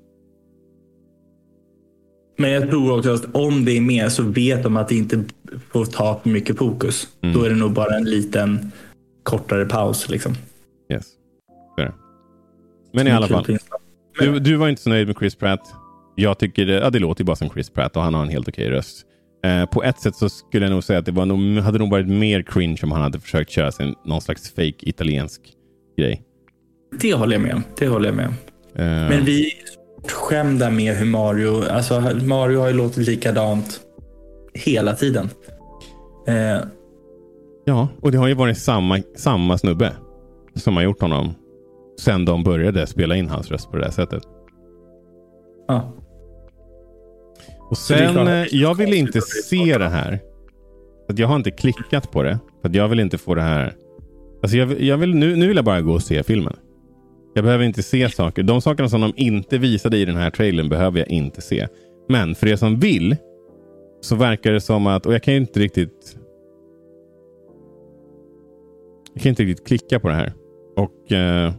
Men 2.40 2.51
jag 2.51 2.70
tror 2.70 2.98
också 2.98 3.14
att 3.14 3.35
om 3.35 3.64
det 3.64 3.77
är 3.77 3.81
med 3.81 4.12
så 4.12 4.22
vet 4.22 4.62
de 4.62 4.77
att 4.77 4.88
det 4.88 4.94
inte 4.94 5.24
får 5.70 5.85
ta 5.85 6.20
för 6.22 6.31
mycket 6.31 6.59
fokus. 6.59 7.09
Mm. 7.22 7.35
Då 7.35 7.44
är 7.44 7.51
det 7.51 7.57
nog 7.57 7.72
bara 7.72 7.96
en 7.96 8.05
liten 8.05 8.72
kortare 9.22 9.64
paus. 9.64 10.09
Liksom. 10.09 10.35
yes. 10.92 11.07
Det. 11.77 11.92
Men 12.92 13.07
i 13.07 13.11
alla 13.11 13.29
fall. 13.29 13.59
Du, 14.18 14.38
du 14.38 14.57
var 14.57 14.68
inte 14.68 14.83
så 14.83 14.90
nöjd 14.90 15.07
med 15.07 15.16
Chris 15.18 15.35
Pratt. 15.35 15.61
Jag 16.16 16.38
tycker 16.38 16.66
det, 16.66 16.72
ja, 16.72 16.90
det 16.90 16.98
låter 16.98 17.20
ju 17.22 17.27
bara 17.27 17.37
som 17.37 17.51
Chris 17.51 17.70
Pratt 17.70 17.96
och 17.96 18.03
han 18.03 18.14
har 18.14 18.22
en 18.22 18.29
helt 18.29 18.48
okej 18.48 18.70
röst. 18.70 19.05
Eh, 19.44 19.66
på 19.66 19.83
ett 19.83 20.01
sätt 20.01 20.16
så 20.16 20.29
skulle 20.29 20.64
jag 20.64 20.72
nog 20.72 20.85
säga 20.85 20.98
att 20.98 21.07
det 21.07 21.12
var 21.12 21.27
nog, 21.27 21.59
hade 21.59 21.79
nog 21.79 21.90
varit 21.90 22.09
mer 22.09 22.42
cringe 22.42 22.79
om 22.83 22.92
han 22.92 23.03
hade 23.03 23.20
försökt 23.20 23.51
köra 23.51 23.72
sin, 23.72 23.94
någon 24.05 24.20
slags 24.20 24.51
fake 24.51 24.74
italiensk 24.81 25.40
grej. 25.98 26.22
Det 27.01 27.14
håller 27.14 27.33
jag 27.33 27.42
med 27.42 27.55
om. 27.55 27.62
Det 27.79 27.88
håller 27.88 28.09
jag 28.09 28.16
med 28.16 28.27
om. 28.27 28.35
Eh, 28.74 28.87
Men 28.87 29.24
vi 29.24 29.53
är 30.04 30.08
skämda 30.08 30.70
med 30.70 30.94
hur 30.94 31.06
Mario... 31.06 31.62
Alltså 31.70 32.00
Mario 32.22 32.61
har 32.61 32.68
ju 32.68 32.74
låtit 32.74 33.06
likadant 33.06 33.80
hela 34.54 34.94
tiden. 34.94 35.30
Eh, 36.26 36.58
Ja, 37.64 37.88
och 38.00 38.12
det 38.12 38.18
har 38.18 38.28
ju 38.28 38.34
varit 38.34 38.58
samma, 38.58 38.98
samma 39.16 39.58
snubbe 39.58 39.92
som 40.54 40.76
har 40.76 40.82
gjort 40.82 41.00
honom 41.00 41.34
sen 42.00 42.24
de 42.24 42.44
började 42.44 42.87
spela 42.87 43.16
in 43.16 43.28
hans 43.28 43.50
röst 43.50 43.70
på 43.70 43.76
det 43.76 43.82
där 43.82 43.90
sättet. 43.90 44.22
ja. 45.68 45.92
Och 47.70 47.78
sen, 47.78 48.28
eh, 48.28 48.46
jag 48.50 48.74
vill 48.74 48.94
inte 48.94 49.20
se 49.20 49.78
det 49.78 49.88
här. 49.88 50.20
Jag 51.16 51.28
har 51.28 51.37
inte 51.37 51.50
klickat 51.50 52.11
på 52.12 52.22
det. 52.22 52.38
För 52.62 52.76
jag 52.76 52.88
vill 52.88 53.00
inte 53.00 53.18
få 53.18 53.34
det 53.34 53.42
här. 53.42 53.74
Alltså 54.42 54.56
jag, 54.56 54.80
jag 54.80 54.96
vill, 54.96 55.14
nu, 55.14 55.37
nu 55.37 55.48
vill 55.48 55.56
jag 55.56 55.64
bara 55.64 55.80
gå 55.80 55.92
och 55.92 56.02
se 56.02 56.22
filmen. 56.22 56.56
Jag 57.38 57.44
behöver 57.44 57.64
inte 57.64 57.83
se 57.83 58.09
saker. 58.09 58.42
De 58.42 58.61
sakerna 58.61 58.88
som 58.88 59.01
de 59.01 59.12
inte 59.16 59.59
visade 59.59 59.96
i 59.96 60.05
den 60.05 60.16
här 60.16 60.31
trailern 60.31 60.68
behöver 60.68 60.98
jag 60.98 61.09
inte 61.09 61.40
se. 61.40 61.68
Men 62.09 62.35
för 62.35 62.46
er 62.48 62.57
som 62.57 62.79
vill 62.79 63.16
så 64.01 64.16
verkar 64.16 64.53
det 64.53 64.61
som 64.61 64.87
att, 64.87 65.07
och 65.07 65.14
jag 65.14 65.22
kan 65.22 65.35
ju 65.35 65.40
inte 65.40 65.61
riktigt 65.61 66.16
jag 69.14 69.22
kan 69.22 69.31
inte 69.31 69.42
riktigt 69.42 69.66
klicka 69.66 70.01
på 70.01 70.09
det 70.09 70.14
här. 70.14 70.33
Och 70.77 71.12
eh, 71.12 71.53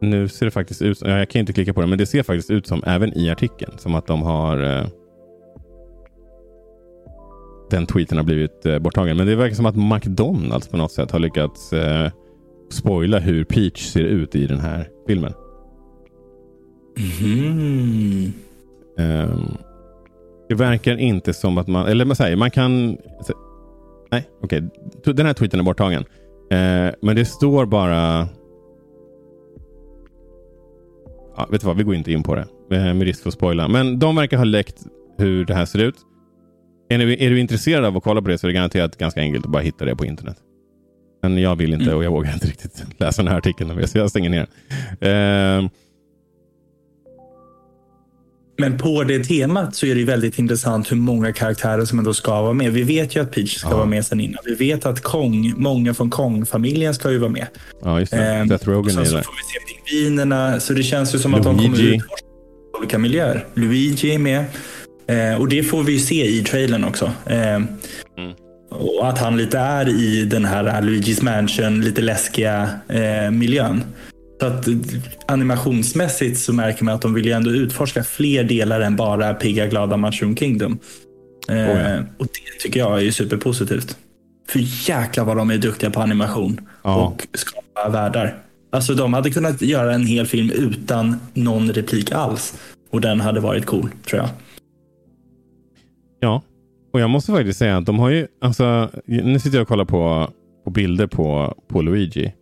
nu 0.00 0.28
ser 0.28 0.46
det 0.46 0.50
faktiskt 0.50 0.82
ut 0.82 0.98
ja, 1.00 1.18
Jag 1.18 1.30
kan 1.30 1.40
inte 1.40 1.52
klicka 1.52 1.74
på 1.74 1.80
det, 1.80 1.86
men 1.86 1.98
det 1.98 2.06
ser 2.06 2.22
faktiskt 2.22 2.50
ut 2.50 2.66
som, 2.66 2.82
även 2.86 3.18
i 3.18 3.30
artikeln, 3.30 3.78
som 3.78 3.94
att 3.94 4.06
de 4.06 4.22
har 4.22 4.62
eh, 4.62 4.86
den 7.70 7.86
tweeten 7.86 8.18
har 8.18 8.24
blivit 8.24 8.66
eh, 8.66 8.78
borttagen. 8.78 9.16
Men 9.16 9.26
det 9.26 9.36
verkar 9.36 9.56
som 9.56 9.66
att 9.66 9.76
McDonalds 9.76 10.68
på 10.68 10.76
något 10.76 10.92
sätt 10.92 11.10
har 11.10 11.18
lyckats 11.18 11.72
eh, 11.72 12.10
spoila 12.70 13.18
hur 13.18 13.44
Peach 13.44 13.86
ser 13.86 14.04
ut 14.04 14.34
i 14.34 14.46
den 14.46 14.60
här 14.60 14.88
filmen. 15.06 15.32
Mm. 17.20 18.32
Um, 18.98 19.56
det 20.48 20.54
verkar 20.54 20.96
inte 20.96 21.34
som 21.34 21.58
att 21.58 21.66
man, 21.66 21.86
eller 21.86 22.04
man 22.04 22.16
säger, 22.16 22.36
man 22.36 22.50
kan... 22.50 22.86
Nej, 24.10 24.28
okej. 24.42 24.68
Okay. 24.98 25.12
Den 25.14 25.26
här 25.26 25.32
tweeten 25.32 25.60
är 25.60 25.64
borttagen. 25.64 26.04
Uh, 26.52 26.94
men 27.02 27.16
det 27.16 27.24
står 27.24 27.66
bara... 27.66 28.28
Ja, 31.36 31.48
vet 31.50 31.60
du 31.60 31.66
vad, 31.66 31.76
vi 31.76 31.82
går 31.82 31.94
inte 31.94 32.12
in 32.12 32.22
på 32.22 32.34
det. 32.34 32.46
Med 32.68 33.02
risk 33.02 33.22
för 33.22 33.28
att 33.28 33.34
spoila. 33.34 33.68
Men 33.68 33.98
de 33.98 34.16
verkar 34.16 34.36
ha 34.36 34.44
läckt 34.44 34.82
hur 35.18 35.44
det 35.44 35.54
här 35.54 35.64
ser 35.64 35.78
ut. 35.78 35.96
Är, 36.88 36.98
ni, 36.98 37.24
är 37.24 37.30
du 37.30 37.40
intresserad 37.40 37.84
av 37.84 37.96
att 37.96 38.02
kolla 38.02 38.22
på 38.22 38.28
det 38.28 38.38
så 38.38 38.46
är 38.46 38.48
det 38.48 38.54
garanterat 38.54 38.98
ganska 38.98 39.20
enkelt 39.20 39.44
att 39.44 39.52
bara 39.52 39.62
hitta 39.62 39.84
det 39.84 39.96
på 39.96 40.04
internet. 40.04 40.36
Men 41.32 41.42
jag 41.42 41.56
vill 41.56 41.72
inte 41.72 41.94
och 41.94 42.04
jag 42.04 42.10
vågar 42.10 42.32
inte 42.32 42.46
riktigt 42.46 42.84
läsa 42.98 43.22
den 43.22 43.32
här 43.32 43.38
artikeln. 43.38 43.88
Så 43.88 43.98
jag 43.98 44.10
stänger 44.10 44.30
ner. 44.30 44.46
Uh, 45.62 45.68
men 48.58 48.78
på 48.78 49.04
det 49.04 49.24
temat 49.24 49.74
så 49.74 49.86
är 49.86 49.94
det 49.94 50.04
väldigt 50.04 50.38
intressant 50.38 50.92
hur 50.92 50.96
många 50.96 51.32
karaktärer 51.32 51.84
som 51.84 51.98
ändå 51.98 52.14
ska 52.14 52.42
vara 52.42 52.52
med. 52.52 52.72
Vi 52.72 52.82
vet 52.82 53.16
ju 53.16 53.22
att 53.22 53.30
Peach 53.30 53.56
ska 53.56 53.68
ja. 53.68 53.76
vara 53.76 53.86
med 53.86 54.06
sen 54.06 54.20
innan. 54.20 54.38
Vi 54.44 54.54
vet 54.54 54.86
att 54.86 55.00
Kong, 55.00 55.54
många 55.56 55.94
från 55.94 56.10
Kong-familjen 56.10 56.94
ska 56.94 57.10
ju 57.10 57.18
vara 57.18 57.30
med. 57.30 57.46
Ja, 57.82 58.00
just 58.00 58.12
det. 58.12 58.18
Ehm, 58.18 58.48
Seth 58.48 58.68
Rogen 58.68 58.98
är 58.98 59.00
där. 59.00 59.04
Så 59.04 59.10
får 59.10 59.16
vi 59.16 59.22
se 59.22 59.74
pingvinerna. 59.74 60.60
Så 60.60 60.72
det 60.72 60.82
känns 60.82 61.14
ju 61.14 61.18
som 61.18 61.32
Luigi. 61.32 61.48
att 61.48 61.56
de 61.56 61.64
kommer 61.64 61.94
ut 61.94 62.02
olika 62.78 62.98
miljöer. 62.98 63.46
Luigi 63.54 64.14
är 64.14 64.18
med. 64.18 64.44
Ehm, 65.06 65.40
och 65.40 65.48
det 65.48 65.62
får 65.62 65.82
vi 65.82 65.98
se 65.98 66.26
i 66.26 66.42
trailern 66.42 66.84
också. 66.84 67.12
Ehm, 67.26 67.66
mm. 68.18 68.32
Och 68.68 69.08
att 69.08 69.18
han 69.18 69.36
lite 69.36 69.58
är 69.58 69.88
i 69.88 70.24
den 70.24 70.44
här 70.44 70.82
Luigi's 70.82 71.24
Mansion, 71.24 71.80
lite 71.80 72.02
läskiga 72.02 72.70
eh, 72.88 73.30
miljön. 73.30 73.82
Så 74.40 74.46
att 74.46 74.68
animationsmässigt 75.26 76.38
så 76.38 76.52
märker 76.52 76.84
man 76.84 76.94
att 76.94 77.02
de 77.02 77.14
vill 77.14 77.26
ju 77.26 77.32
ändå 77.32 77.50
utforska 77.50 78.04
fler 78.04 78.44
delar 78.44 78.80
än 78.80 78.96
bara 78.96 79.34
pigga 79.34 79.66
glada 79.66 79.96
Mushroom 79.96 80.36
Kingdom. 80.36 80.78
Oh 81.48 81.56
ja. 81.56 81.98
och 82.18 82.26
det 82.26 82.60
tycker 82.62 82.80
jag 82.80 83.02
är 83.02 83.10
superpositivt. 83.10 83.96
För 84.48 84.88
jäklar 84.88 85.24
vad 85.24 85.36
de 85.36 85.50
är 85.50 85.58
duktiga 85.58 85.90
på 85.90 86.00
animation 86.00 86.60
ja. 86.82 86.94
och 86.94 87.26
skapa 87.34 87.88
världar. 87.88 88.42
Alltså 88.72 88.94
de 88.94 89.14
hade 89.14 89.30
kunnat 89.30 89.62
göra 89.62 89.94
en 89.94 90.06
hel 90.06 90.26
film 90.26 90.50
utan 90.50 91.16
någon 91.34 91.72
replik 91.72 92.12
alls. 92.12 92.54
Och 92.90 93.00
den 93.00 93.20
hade 93.20 93.40
varit 93.40 93.66
cool, 93.66 93.90
tror 94.08 94.20
jag. 94.20 94.28
Ja, 96.20 96.42
och 96.96 97.00
jag 97.00 97.10
måste 97.10 97.32
faktiskt 97.32 97.58
säga 97.58 97.76
att 97.76 97.86
de 97.86 97.98
har 97.98 98.10
ju, 98.10 98.26
alltså, 98.40 98.90
nu 99.06 99.38
sitter 99.38 99.56
jag 99.56 99.62
och 99.62 99.68
kollar 99.68 99.84
på, 99.84 100.30
på 100.64 100.70
bilder 100.70 101.06
på, 101.06 101.54
på 101.68 101.82
Luigi. 101.82 102.32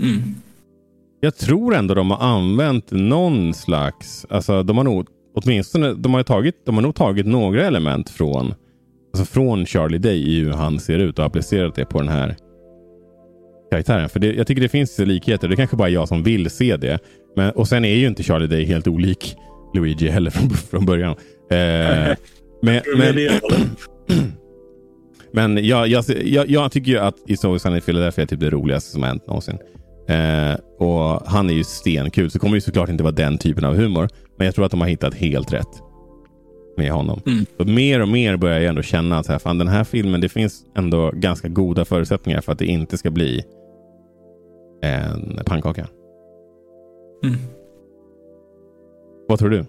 Mm. 0.00 0.22
Jag 1.20 1.36
tror 1.36 1.74
ändå 1.74 1.94
de 1.94 2.10
har 2.10 2.18
använt 2.18 2.90
någon 2.90 3.54
slags, 3.54 4.26
alltså 4.30 4.62
de 4.62 4.76
har 4.76 4.84
nog 4.84 5.06
åtminstone, 5.34 5.92
de 5.92 6.14
har, 6.14 6.22
tagit, 6.22 6.66
de 6.66 6.74
har 6.74 6.82
nog 6.82 6.94
tagit 6.94 7.26
några 7.26 7.66
element 7.66 8.10
från, 8.10 8.54
alltså 9.12 9.32
från 9.32 9.66
Charlie 9.66 9.98
Day 9.98 10.36
i 10.36 10.40
hur 10.40 10.52
han 10.52 10.80
ser 10.80 10.98
ut 10.98 11.18
och 11.18 11.24
applicerat 11.24 11.74
det 11.74 11.84
på 11.84 11.98
den 11.98 12.08
här 12.08 12.36
karaktären. 13.70 14.08
För 14.08 14.20
det, 14.20 14.32
jag 14.32 14.46
tycker 14.46 14.62
det 14.62 14.68
finns 14.68 14.98
likheter. 14.98 15.48
Det 15.48 15.54
är 15.54 15.56
kanske 15.56 15.76
bara 15.76 15.88
jag 15.88 16.08
som 16.08 16.22
vill 16.22 16.50
se 16.50 16.76
det. 16.76 16.98
Men, 17.36 17.50
och 17.50 17.68
sen 17.68 17.84
är 17.84 17.94
ju 17.94 18.06
inte 18.06 18.22
Charlie 18.22 18.46
Day 18.46 18.64
helt 18.64 18.86
olik 18.86 19.36
Luigi 19.74 20.08
heller 20.08 20.30
från, 20.30 20.50
från 20.50 20.86
början. 20.86 21.16
Eh, 21.50 22.16
men, 22.62 22.82
men, 22.96 23.14
men 25.54 25.66
jag, 25.66 25.88
jag, 25.88 26.04
jag, 26.24 26.50
jag, 26.50 26.72
tycker 26.72 26.92
ju 26.92 26.98
att 26.98 27.16
It's 27.28 27.44
Always 27.44 27.62
Sunny 27.62 27.76
in 27.76 27.82
Philadelphia 27.82 28.22
är 28.22 28.26
typ 28.26 28.40
det 28.40 28.50
roligaste 28.50 28.90
som 28.90 29.02
har 29.02 29.08
hänt 29.08 29.26
någonsin. 29.26 29.58
Eh, 30.08 30.54
och 30.78 31.22
Han 31.26 31.50
är 31.50 31.54
ju 31.54 31.64
stenkul, 31.64 32.30
så 32.30 32.38
kommer 32.38 32.54
ju 32.54 32.60
såklart 32.60 32.88
inte 32.88 33.02
vara 33.04 33.14
den 33.14 33.38
typen 33.38 33.64
av 33.64 33.76
humor. 33.76 34.08
Men 34.38 34.44
jag 34.44 34.54
tror 34.54 34.64
att 34.64 34.70
de 34.70 34.80
har 34.80 34.88
hittat 34.88 35.14
helt 35.14 35.52
rätt 35.52 35.82
med 36.76 36.92
honom. 36.92 37.20
Mm. 37.26 37.46
Så 37.56 37.64
mer 37.64 38.02
och 38.02 38.08
mer 38.08 38.36
börjar 38.36 38.58
jag 38.58 38.68
ändå 38.68 38.82
känna 38.82 39.18
att 39.18 39.26
här, 39.26 39.38
fan, 39.38 39.58
den 39.58 39.68
här 39.68 39.84
filmen, 39.84 40.20
det 40.20 40.28
finns 40.28 40.62
ändå 40.76 41.10
ganska 41.14 41.48
goda 41.48 41.84
förutsättningar 41.84 42.40
för 42.40 42.52
att 42.52 42.58
det 42.58 42.66
inte 42.66 42.98
ska 42.98 43.10
bli 43.10 43.42
en 44.82 45.40
pannkaka. 45.46 45.86
Mm. 47.24 47.36
Vad 49.28 49.38
tror 49.38 49.50
du? 49.50 49.64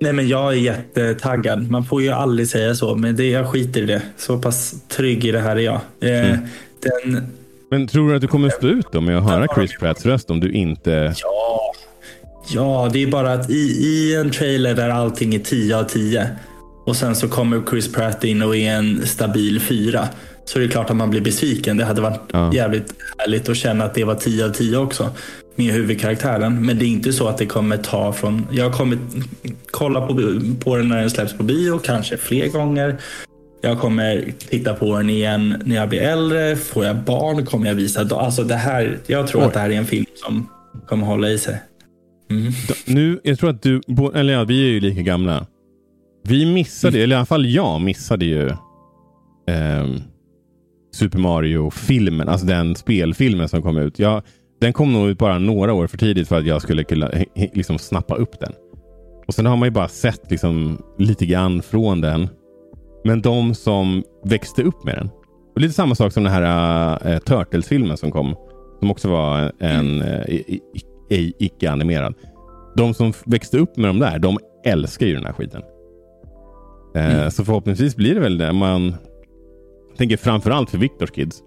Nej, 0.00 0.12
men 0.12 0.28
jag 0.28 0.52
är 0.52 0.56
jättetaggad. 0.56 1.70
Man 1.70 1.84
får 1.84 2.02
ju 2.02 2.08
aldrig 2.08 2.48
säga 2.48 2.74
så, 2.74 2.94
men 2.94 3.16
det, 3.16 3.30
jag 3.30 3.46
skiter 3.46 3.82
i 3.82 3.86
det. 3.86 4.02
Så 4.16 4.38
pass 4.38 4.74
trygg 4.88 5.24
i 5.24 5.30
det 5.32 5.40
här 5.40 5.56
är 5.56 5.60
jag. 5.60 5.80
Eh, 6.00 6.30
mm. 6.30 6.38
Den 6.80 7.26
men 7.70 7.86
tror 7.86 8.08
du 8.08 8.14
att 8.14 8.20
du 8.20 8.28
kommer 8.28 8.50
stå 8.50 8.66
ut 8.66 8.86
då 8.92 9.00
med 9.00 9.18
att 9.18 9.24
höra 9.24 9.46
Chris 9.54 9.70
Pratts 9.80 10.06
röst 10.06 10.30
om 10.30 10.40
du 10.40 10.52
inte... 10.52 11.14
Ja, 11.22 11.72
ja 12.48 12.90
det 12.92 13.02
är 13.02 13.06
bara 13.06 13.32
att 13.32 13.50
i, 13.50 13.86
i 13.86 14.16
en 14.16 14.30
trailer 14.30 14.74
där 14.74 14.88
allting 14.88 15.34
är 15.34 15.38
10 15.38 15.76
av 15.76 15.84
10 15.84 16.28
och 16.86 16.96
sen 16.96 17.16
så 17.16 17.28
kommer 17.28 17.62
Chris 17.70 17.92
Pratt 17.92 18.24
in 18.24 18.42
och 18.42 18.56
är 18.56 18.70
en 18.70 19.06
stabil 19.06 19.60
4 19.60 20.08
så 20.48 20.58
är 20.58 20.62
det 20.62 20.68
klart 20.68 20.90
att 20.90 20.96
man 20.96 21.10
blir 21.10 21.20
besviken. 21.20 21.76
Det 21.76 21.84
hade 21.84 22.00
varit 22.00 22.20
ja. 22.32 22.54
jävligt 22.54 22.94
härligt 23.18 23.48
att 23.48 23.56
känna 23.56 23.84
att 23.84 23.94
det 23.94 24.04
var 24.04 24.14
10 24.14 24.44
av 24.44 24.50
10 24.50 24.76
också 24.76 25.10
med 25.56 25.72
huvudkaraktären. 25.72 26.66
Men 26.66 26.78
det 26.78 26.84
är 26.84 26.88
inte 26.88 27.12
så 27.12 27.28
att 27.28 27.38
det 27.38 27.46
kommer 27.46 27.76
ta 27.76 28.12
från... 28.12 28.46
Jag 28.50 28.72
kommer 28.72 28.98
kolla 29.70 30.06
på, 30.06 30.40
på 30.60 30.76
den 30.76 30.88
när 30.88 31.00
den 31.00 31.10
släpps 31.10 31.32
på 31.32 31.42
bio, 31.42 31.78
kanske 31.78 32.16
fler 32.16 32.48
gånger. 32.48 32.96
Jag 33.60 33.80
kommer 33.80 34.32
titta 34.48 34.74
på 34.74 34.96
den 34.96 35.10
igen 35.10 35.62
när 35.64 35.76
jag 35.76 35.88
blir 35.88 36.00
äldre. 36.00 36.56
Får 36.56 36.84
jag 36.84 36.96
barn 36.96 37.46
kommer 37.46 37.66
jag 37.66 37.74
visa. 37.74 38.16
Alltså 38.16 38.42
det 38.44 38.54
här, 38.54 38.98
jag 39.06 39.26
tror 39.26 39.40
Oj. 39.40 39.46
att 39.46 39.52
det 39.54 39.60
här 39.60 39.70
är 39.70 39.74
en 39.74 39.86
film 39.86 40.06
som 40.14 40.48
kommer 40.86 41.06
hålla 41.06 41.28
i 41.28 41.38
sig. 41.38 41.62
Mm. 42.30 42.52
Nu, 42.86 43.20
jag 43.24 43.38
tror 43.38 43.50
att 43.50 43.62
du, 43.62 43.80
eller 44.14 44.32
ja, 44.32 44.44
vi 44.44 44.62
är 44.62 44.70
ju 44.70 44.80
lika 44.80 45.02
gamla. 45.02 45.46
Vi 46.24 46.46
missade, 46.46 46.96
mm. 46.96 47.04
eller 47.04 47.16
i 47.16 47.18
alla 47.18 47.26
fall 47.26 47.46
jag 47.46 47.80
missade 47.80 48.24
ju 48.24 48.48
eh, 49.48 49.86
Super 50.98 51.18
Mario-filmen, 51.18 52.28
alltså 52.28 52.46
den 52.46 52.74
spelfilmen 52.76 53.48
som 53.48 53.62
kom 53.62 53.78
ut. 53.78 53.98
Jag, 53.98 54.22
den 54.60 54.72
kom 54.72 54.92
nog 54.92 55.08
ut 55.08 55.18
bara 55.18 55.38
några 55.38 55.72
år 55.72 55.86
för 55.86 55.98
tidigt 55.98 56.28
för 56.28 56.38
att 56.38 56.46
jag 56.46 56.62
skulle 56.62 56.84
kunna 56.84 57.10
liksom, 57.34 57.78
snappa 57.78 58.14
upp 58.14 58.40
den. 58.40 58.52
Och 59.26 59.34
Sen 59.34 59.46
har 59.46 59.56
man 59.56 59.66
ju 59.66 59.70
bara 59.70 59.88
sett 59.88 60.30
liksom, 60.30 60.82
lite 60.98 61.26
grann 61.26 61.62
från 61.62 62.00
den. 62.00 62.28
Men 63.04 63.22
de 63.22 63.54
som 63.54 64.02
växte 64.24 64.62
upp 64.62 64.84
med 64.84 64.94
den. 64.94 65.10
Och 65.54 65.60
lite 65.60 65.74
samma 65.74 65.94
sak 65.94 66.12
som 66.12 66.24
den 66.24 66.32
här 66.32 67.12
äh, 67.12 67.18
Turtles-filmen 67.18 67.96
som 67.96 68.10
kom. 68.10 68.34
Som 68.78 68.90
också 68.90 69.08
var 69.08 69.52
en 69.58 70.02
äh, 70.02 70.44
icke-animerad. 71.38 72.14
De 72.76 72.94
som 72.94 73.12
växte 73.26 73.58
upp 73.58 73.76
med 73.76 73.90
de 73.90 73.98
där, 73.98 74.18
de 74.18 74.38
älskar 74.64 75.06
ju 75.06 75.14
den 75.14 75.26
här 75.26 75.32
skiten. 75.32 75.62
Äh, 76.94 77.14
mm. 77.14 77.30
Så 77.30 77.44
förhoppningsvis 77.44 77.96
blir 77.96 78.14
det 78.14 78.20
väl 78.20 78.38
det. 78.38 78.52
Man 78.52 78.94
tänker 79.98 80.16
framförallt 80.16 80.70
för 80.70 80.78
Victors 80.78 81.10
kids. 81.10 81.42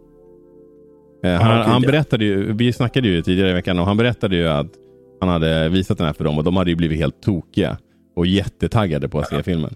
han, 1.24 1.34
ah, 1.34 1.64
han 1.64 1.82
berättade 1.82 2.26
ju, 2.26 2.54
vi 2.54 2.74
snackade 2.74 3.08
ju 3.08 3.22
tidigare 3.22 3.50
i 3.50 3.54
veckan 3.54 3.80
och 3.80 3.86
han 3.86 3.98
berättade 3.98 4.36
ju 4.36 4.48
att 4.48 4.72
han 5.20 5.30
hade 5.30 5.70
visat 5.70 5.98
den 5.98 6.08
här 6.08 6.14
för 6.14 6.24
dem 6.24 6.38
och 6.38 6.44
de 6.44 6.56
hade 6.56 6.70
ju 6.70 6.76
blivit 6.76 6.98
helt 6.98 7.22
tokiga 7.22 7.78
och 8.16 8.26
jättetaggade 8.26 9.10
på 9.10 9.20
att 9.20 9.30
se 9.30 9.44
filmen. 9.44 9.76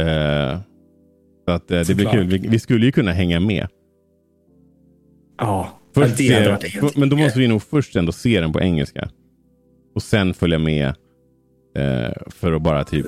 Uh, 0.00 0.60
så 1.44 1.52
att, 1.52 1.70
eh, 1.70 1.80
det 1.80 1.94
blir 1.94 2.10
kul. 2.10 2.26
Vi, 2.26 2.38
vi, 2.38 2.58
skulle 2.58 2.86
ju 2.86 2.92
kunna 2.92 3.12
hänga 3.12 3.40
med. 3.40 3.68
Ja, 5.38 5.68
först 5.94 6.16
det 6.16 6.48
varit 6.50 6.74
helt 6.74 6.96
Men 6.96 7.08
då 7.08 7.16
måste 7.16 7.38
vi 7.38 7.48
nog 7.48 7.62
först 7.62 7.96
ändå 7.96 8.12
se 8.12 8.40
den 8.40 8.52
på 8.52 8.60
engelska. 8.60 9.10
Och 9.94 10.02
sen 10.02 10.34
följa 10.34 10.58
med 10.58 10.86
eh, 11.76 12.12
för 12.26 12.52
att 12.52 12.62
bara 12.62 12.84
typ 12.84 13.06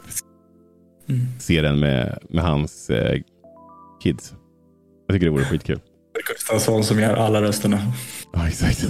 mm. 1.09 1.21
se 1.39 1.63
den 1.63 1.81
med, 1.81 2.19
med 2.29 2.45
hans 2.45 2.91
eh, 2.91 3.21
kids. 4.03 4.35
Jag 5.07 5.15
tycker 5.15 5.27
det 5.27 5.33
vore 5.33 5.45
skitkul. 5.45 5.81
Gustafsson 6.29 6.85
som 6.85 7.01
gör 7.01 7.17
alla 7.17 7.43
rösterna. 7.43 7.93
Ja, 8.33 8.49
exakt. 8.49 8.85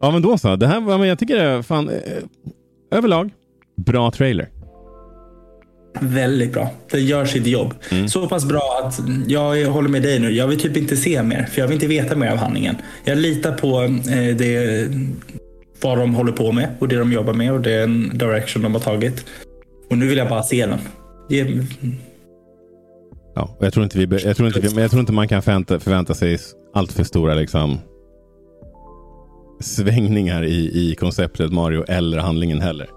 ja, 0.00 0.10
men 0.10 0.22
då 0.22 0.38
så. 0.38 0.56
Det 0.56 0.66
här, 0.66 1.04
jag 1.04 1.18
tycker 1.18 1.36
det 1.36 1.42
är 1.42 1.62
fan 1.62 1.88
eh, 1.88 1.96
överlag 2.90 3.30
bra 3.76 4.10
trailer. 4.10 4.48
Väldigt 6.00 6.52
bra. 6.52 6.70
Den 6.90 7.06
gör 7.06 7.24
sitt 7.24 7.46
jobb. 7.46 7.74
Mm. 7.90 8.08
Så 8.08 8.28
pass 8.28 8.44
bra 8.44 8.82
att 8.84 9.00
jag 9.26 9.66
håller 9.66 9.88
med 9.88 10.02
dig 10.02 10.18
nu. 10.18 10.30
Jag 10.30 10.46
vill 10.46 10.60
typ 10.60 10.76
inte 10.76 10.96
se 10.96 11.22
mer, 11.22 11.46
för 11.50 11.60
jag 11.60 11.68
vill 11.68 11.74
inte 11.74 11.86
veta 11.86 12.16
mer 12.16 12.30
av 12.30 12.36
handlingen. 12.36 12.76
Jag 13.04 13.18
litar 13.18 13.52
på 13.52 13.82
eh, 13.82 14.36
det, 14.36 14.88
vad 15.80 15.98
de 15.98 16.14
håller 16.14 16.32
på 16.32 16.52
med 16.52 16.68
och 16.78 16.88
det 16.88 16.96
de 16.96 17.12
jobbar 17.12 17.32
med 17.32 17.52
och 17.52 17.60
den 17.60 18.18
direction 18.18 18.62
de 18.62 18.74
har 18.74 18.80
tagit. 18.80 19.24
Och 19.90 19.98
nu 19.98 20.06
vill 20.06 20.18
jag 20.18 20.28
bara 20.28 20.42
se 20.42 20.66
den. 20.66 20.78
Ge... 21.28 21.44
Ja, 23.34 23.56
jag 23.60 23.72
tror 23.72 23.84
inte, 23.84 23.98
vi, 23.98 24.24
jag 24.24 24.36
tror 24.36 24.48
inte, 24.48 24.60
vi, 24.60 24.80
jag 24.80 24.90
tror 24.90 25.00
inte 25.00 25.12
man 25.12 25.28
kan 25.28 25.42
förvänta, 25.42 25.80
förvänta 25.80 26.14
sig 26.14 26.38
allt 26.74 26.92
för 26.92 27.04
stora 27.04 27.34
liksom, 27.34 27.78
svängningar 29.60 30.44
i, 30.44 30.90
i 30.90 30.94
konceptet 30.94 31.52
Mario 31.52 31.84
eller 31.88 32.18
handlingen 32.18 32.60
heller. 32.60 32.88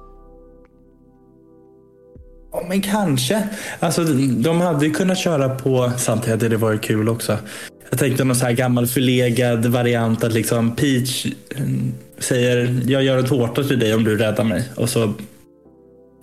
Ja, 2.52 2.66
men 2.70 2.82
kanske. 2.82 3.50
Alltså, 3.80 4.04
de 4.38 4.62
hade 4.62 4.86
ju 4.86 4.92
kunnat 4.92 5.18
köra 5.18 5.50
på, 5.50 5.92
samtidigt 5.98 6.32
hade 6.32 6.50
det 6.50 6.58
varit 6.58 6.82
kul 6.82 7.10
också. 7.10 7.38
Jag 7.90 8.00
tänkte 8.00 8.24
någon 8.24 8.36
så 8.36 8.46
här 8.46 8.54
gammal 8.54 8.88
förlegad 8.88 9.66
variant 9.66 10.24
att 10.24 10.34
liksom 10.34 10.76
Peach 10.76 11.26
mm, 11.56 11.94
säger 12.18 12.82
jag 12.86 13.04
gör 13.04 13.18
en 13.18 13.26
tårta 13.26 13.64
till 13.64 13.80
dig 13.80 13.94
om 13.94 14.04
du 14.04 14.18
räddar 14.18 14.44
mig. 14.44 14.70
Och 14.76 14.90
så 14.90 15.14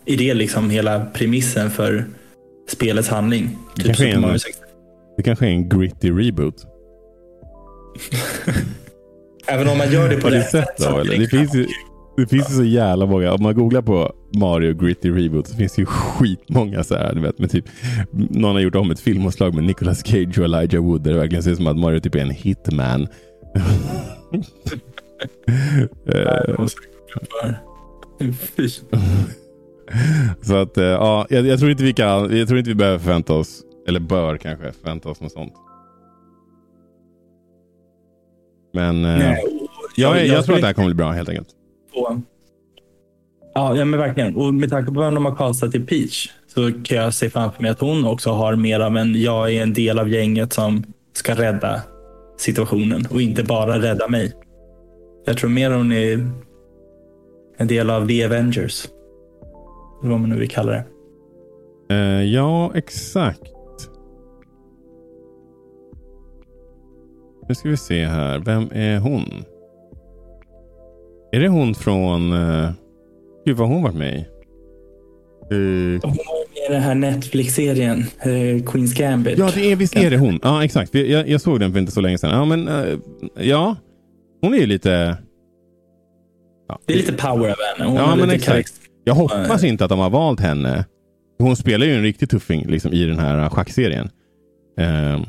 är 0.06 0.16
det 0.16 0.34
liksom 0.34 0.70
hela 0.70 1.04
premissen 1.04 1.70
för 1.70 2.04
spelets 2.68 3.08
handling. 3.08 3.58
Det 3.76 3.82
Typ 3.82 3.86
kanske 3.86 4.08
en- 4.08 4.20
Mario 4.20 4.38
64. 4.38 4.66
Det 5.16 5.22
kanske 5.22 5.46
är 5.46 5.50
en 5.50 5.68
gritty 5.68 6.10
reboot. 6.10 6.54
Även 9.46 9.68
om 9.68 9.78
man 9.78 9.92
gör 9.92 10.08
det 10.08 10.16
på 10.16 10.28
rätt 10.30 10.50
sätt. 10.50 10.68
då? 10.78 10.98
Eller? 10.98 11.18
Det 11.18 11.26
finns 11.26 11.54
ju 11.54 11.66
det 12.16 12.26
finns 12.26 12.50
ju 12.50 12.54
så 12.54 12.64
jävla 12.64 13.06
många. 13.06 13.32
Om 13.32 13.42
man 13.42 13.54
googlar 13.54 13.82
på 13.82 14.12
Mario 14.36 14.74
Gritty 14.74 15.10
Reboot 15.10 15.46
så 15.46 15.56
finns 15.56 15.72
det 15.72 15.82
ju 15.82 15.86
skitmånga 15.86 16.84
så 16.84 16.94
här. 16.94 17.14
Du 17.14 17.20
vet, 17.20 17.38
med 17.38 17.50
typ, 17.50 17.64
någon 18.12 18.54
har 18.54 18.60
gjort 18.60 18.74
om 18.74 18.90
ett 18.90 19.00
filmomslag 19.00 19.54
med 19.54 19.64
Nicolas 19.64 20.06
Cage 20.06 20.38
och 20.38 20.44
Elijah 20.44 20.82
Wood 20.84 21.02
där 21.02 21.12
det 21.12 21.18
verkligen 21.18 21.42
ser 21.42 21.50
ut 21.50 21.56
som 21.56 21.66
att 21.66 21.78
Mario 21.78 22.00
typ 22.00 22.14
är 22.14 22.18
en 22.18 22.30
hitman. 22.30 23.08
Fy. 28.56 28.68
så 30.42 30.56
att 30.56 30.78
eh, 30.78 30.84
ja, 30.84 31.26
jag, 31.30 31.46
jag, 31.46 31.58
tror 31.58 31.70
inte 31.70 31.84
vi 31.84 31.92
kan, 31.92 32.38
jag 32.38 32.48
tror 32.48 32.58
inte 32.58 32.70
vi 32.70 32.74
behöver 32.74 32.98
förvänta 32.98 33.34
oss, 33.34 33.62
eller 33.88 34.00
bör 34.00 34.36
kanske 34.36 34.72
förvänta 34.72 35.08
oss 35.08 35.20
något 35.20 35.32
sånt. 35.32 35.52
Men 38.72 39.04
eh, 39.04 39.18
Nej, 39.18 39.44
jag, 39.96 40.26
jag, 40.26 40.28
tror 40.28 40.42
skulle 40.42 40.56
att 40.56 40.60
det 40.60 40.66
här 40.66 40.74
kommer 40.74 40.88
bli 40.88 40.94
bra 40.94 41.10
helt 41.10 41.28
enkelt. 41.28 41.48
Ja, 43.54 43.76
ja, 43.76 43.84
men 43.84 44.00
verkligen. 44.00 44.36
Och 44.36 44.54
med 44.54 44.70
tanke 44.70 44.92
på 44.92 45.00
vem 45.00 45.14
de 45.14 45.24
har 45.24 45.36
castat 45.36 45.72
till 45.72 45.86
Peach 45.86 46.30
så 46.46 46.70
kan 46.84 46.98
jag 46.98 47.14
se 47.14 47.30
framför 47.30 47.62
mig 47.62 47.70
att 47.70 47.80
hon 47.80 48.04
också 48.04 48.30
har 48.30 48.56
mer 48.56 48.80
av 48.80 48.96
en 48.96 49.20
jag 49.20 49.54
är 49.54 49.62
en 49.62 49.72
del 49.72 49.98
av 49.98 50.08
gänget 50.08 50.52
som 50.52 50.84
ska 51.12 51.34
rädda 51.34 51.82
situationen 52.38 53.06
och 53.10 53.22
inte 53.22 53.44
bara 53.44 53.82
rädda 53.82 54.08
mig. 54.08 54.32
Jag 55.24 55.38
tror 55.38 55.50
mer 55.50 55.70
hon 55.70 55.92
är 55.92 56.30
en 57.56 57.66
del 57.66 57.90
av 57.90 58.08
The 58.08 58.24
Avengers. 58.24 58.88
Vad 60.02 60.20
man 60.20 60.30
nu 60.30 60.36
vill 60.36 60.50
kalla 60.50 60.72
det. 60.72 60.84
Eh, 61.94 62.22
ja, 62.24 62.72
exakt. 62.74 63.42
Nu 67.48 67.54
ska 67.54 67.68
vi 67.68 67.76
se 67.76 68.04
här. 68.06 68.38
Vem 68.38 68.68
är 68.72 68.98
hon? 68.98 69.44
Är 71.32 71.40
det 71.40 71.48
hon 71.48 71.74
från... 71.74 72.32
Uh, 72.32 72.70
gud, 73.44 73.56
vad 73.56 73.68
hon 73.68 73.82
varit 73.82 73.96
med 73.96 74.14
i? 74.14 74.18
Eh, 74.18 76.00
Hon 76.02 76.16
var 76.16 76.48
med 76.48 76.70
i 76.70 76.72
den 76.72 76.82
här 76.82 76.94
Netflix-serien 76.94 77.98
eh, 78.22 78.28
Queen's 78.62 78.98
Gambit. 78.98 79.38
ja, 79.38 79.50
det 79.54 79.72
är, 79.72 79.76
visst 79.76 79.96
är 79.96 80.10
det 80.10 80.18
hon. 80.18 80.40
Ja, 80.42 80.64
exakt. 80.64 80.94
Jag, 80.94 81.28
jag 81.28 81.40
såg 81.40 81.60
den 81.60 81.72
för 81.72 81.78
inte 81.78 81.92
så 81.92 82.00
länge 82.00 82.18
sedan. 82.18 82.30
Ja, 82.30 82.44
men 82.44 82.68
eh, 82.68 82.98
ja. 83.34 83.76
Hon 84.40 84.54
är 84.54 84.58
ju 84.58 84.66
lite... 84.66 85.16
Ja, 86.68 86.78
Det 86.86 86.92
är 86.92 86.96
lite 86.96 87.12
power 87.12 87.50
av 87.50 87.56
henne. 87.78 87.90
Hon 87.90 87.96
Ja, 87.96 88.16
men 88.16 88.30
exakt. 88.30 88.72
Jag 89.04 89.14
hoppas 89.14 89.64
inte 89.64 89.84
att 89.84 89.90
de 89.90 89.98
har 89.98 90.10
valt 90.10 90.40
henne. 90.40 90.84
Hon 91.38 91.56
spelar 91.56 91.86
ju 91.86 91.94
en 91.94 92.02
riktig 92.02 92.30
tuffing 92.30 92.66
liksom, 92.66 92.92
i 92.92 93.04
den 93.04 93.18
här 93.18 93.48
schackserien. 93.48 94.10
Ehm, 94.78 95.22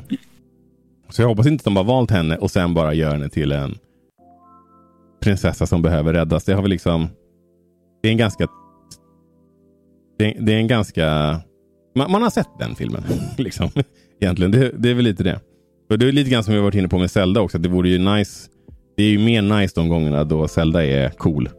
så 1.10 1.22
jag 1.22 1.28
hoppas 1.28 1.48
inte 1.48 1.62
att 1.62 1.66
de 1.66 1.76
har 1.76 1.84
valt 1.84 2.12
henne 2.12 2.38
och 2.38 2.52
sen 2.52 2.74
bara 2.74 2.94
gör 2.94 3.12
henne 3.12 3.30
till 3.30 3.52
en 3.52 3.76
prinsessa 5.24 5.68
som 5.68 5.82
behöver 5.82 6.14
räddas. 6.14 6.44
Det 6.44 6.54
har 6.54 6.62
vi 6.62 6.70
liksom... 6.70 7.08
Det 8.02 8.10
är 8.10 8.12
en 8.12 8.18
ganska... 8.18 8.48
Det 10.18 10.26
är, 10.26 10.42
det 10.42 10.54
är 10.54 10.58
en 10.58 10.68
ganska... 10.68 11.40
Man, 11.96 12.12
man 12.12 12.22
har 12.22 12.30
sett 12.30 12.60
den 12.60 12.76
filmen. 12.76 13.04
liksom, 13.38 13.70
egentligen. 14.22 14.52
Det, 14.52 14.72
det 14.78 14.90
är 14.90 14.94
väl 14.94 15.06
lite 15.06 15.24
det. 15.24 15.40
Och 15.90 16.00
det 16.00 16.08
är 16.08 16.12
lite 16.12 16.30
grann 16.30 16.44
som 16.44 16.54
vi 16.54 16.58
har 16.58 16.64
varit 16.64 16.76
inne 16.76 16.88
på 16.88 16.98
med 16.98 17.12
Zelda 17.12 17.42
också. 17.42 17.58
Det 17.58 17.70
vore 17.70 17.90
ju 17.90 17.98
nice. 17.98 18.50
Det 18.98 19.04
är 19.04 19.10
ju 19.10 19.20
mer 19.20 19.42
nice 19.42 19.74
de 19.76 19.90
gångerna 19.90 20.24
då 20.24 20.48
Zelda 20.48 20.86
är 20.86 21.10
cool. 21.10 21.50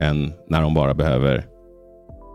Än 0.00 0.32
när 0.48 0.62
de 0.62 0.74
bara 0.74 0.94
behöver 0.94 1.44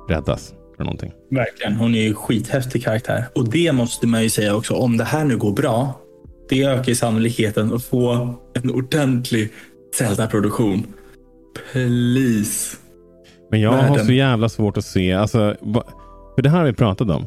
räddas 0.10 0.54
för 0.78 0.84
någonting. 0.84 1.12
Verkligen. 1.32 1.74
Hon 1.76 1.96
är 1.96 2.02
ju 2.02 2.14
skithäftig 2.14 2.84
karaktär. 2.84 3.26
Och 3.36 3.50
det 3.50 3.72
måste 3.72 4.08
man 4.08 4.24
ju 4.24 4.30
säga 4.30 4.56
också. 4.56 4.74
Om 4.74 4.98
det 4.98 5.04
här 5.04 5.26
nu 5.26 5.38
går 5.38 5.52
bra. 5.52 5.94
Det 6.50 6.64
ökar 6.64 6.94
sannolikheten 6.94 7.74
att 7.74 7.84
få 7.84 8.34
en 8.54 8.72
ordentlig 8.72 9.50
Zelda-produktion. 9.96 10.84
Please. 11.72 12.78
Men 13.52 13.62
jag 13.62 13.72
har 13.72 13.78
Världen. 13.90 14.06
så 14.06 14.12
jävla 14.12 14.50
svårt 14.50 14.78
att 14.78 14.86
se. 14.86 15.14
Alltså, 15.14 15.56
för 16.36 16.42
det 16.42 16.50
här 16.50 16.58
har 16.58 16.66
vi 16.66 16.74
pratat 16.74 17.10
om. 17.10 17.26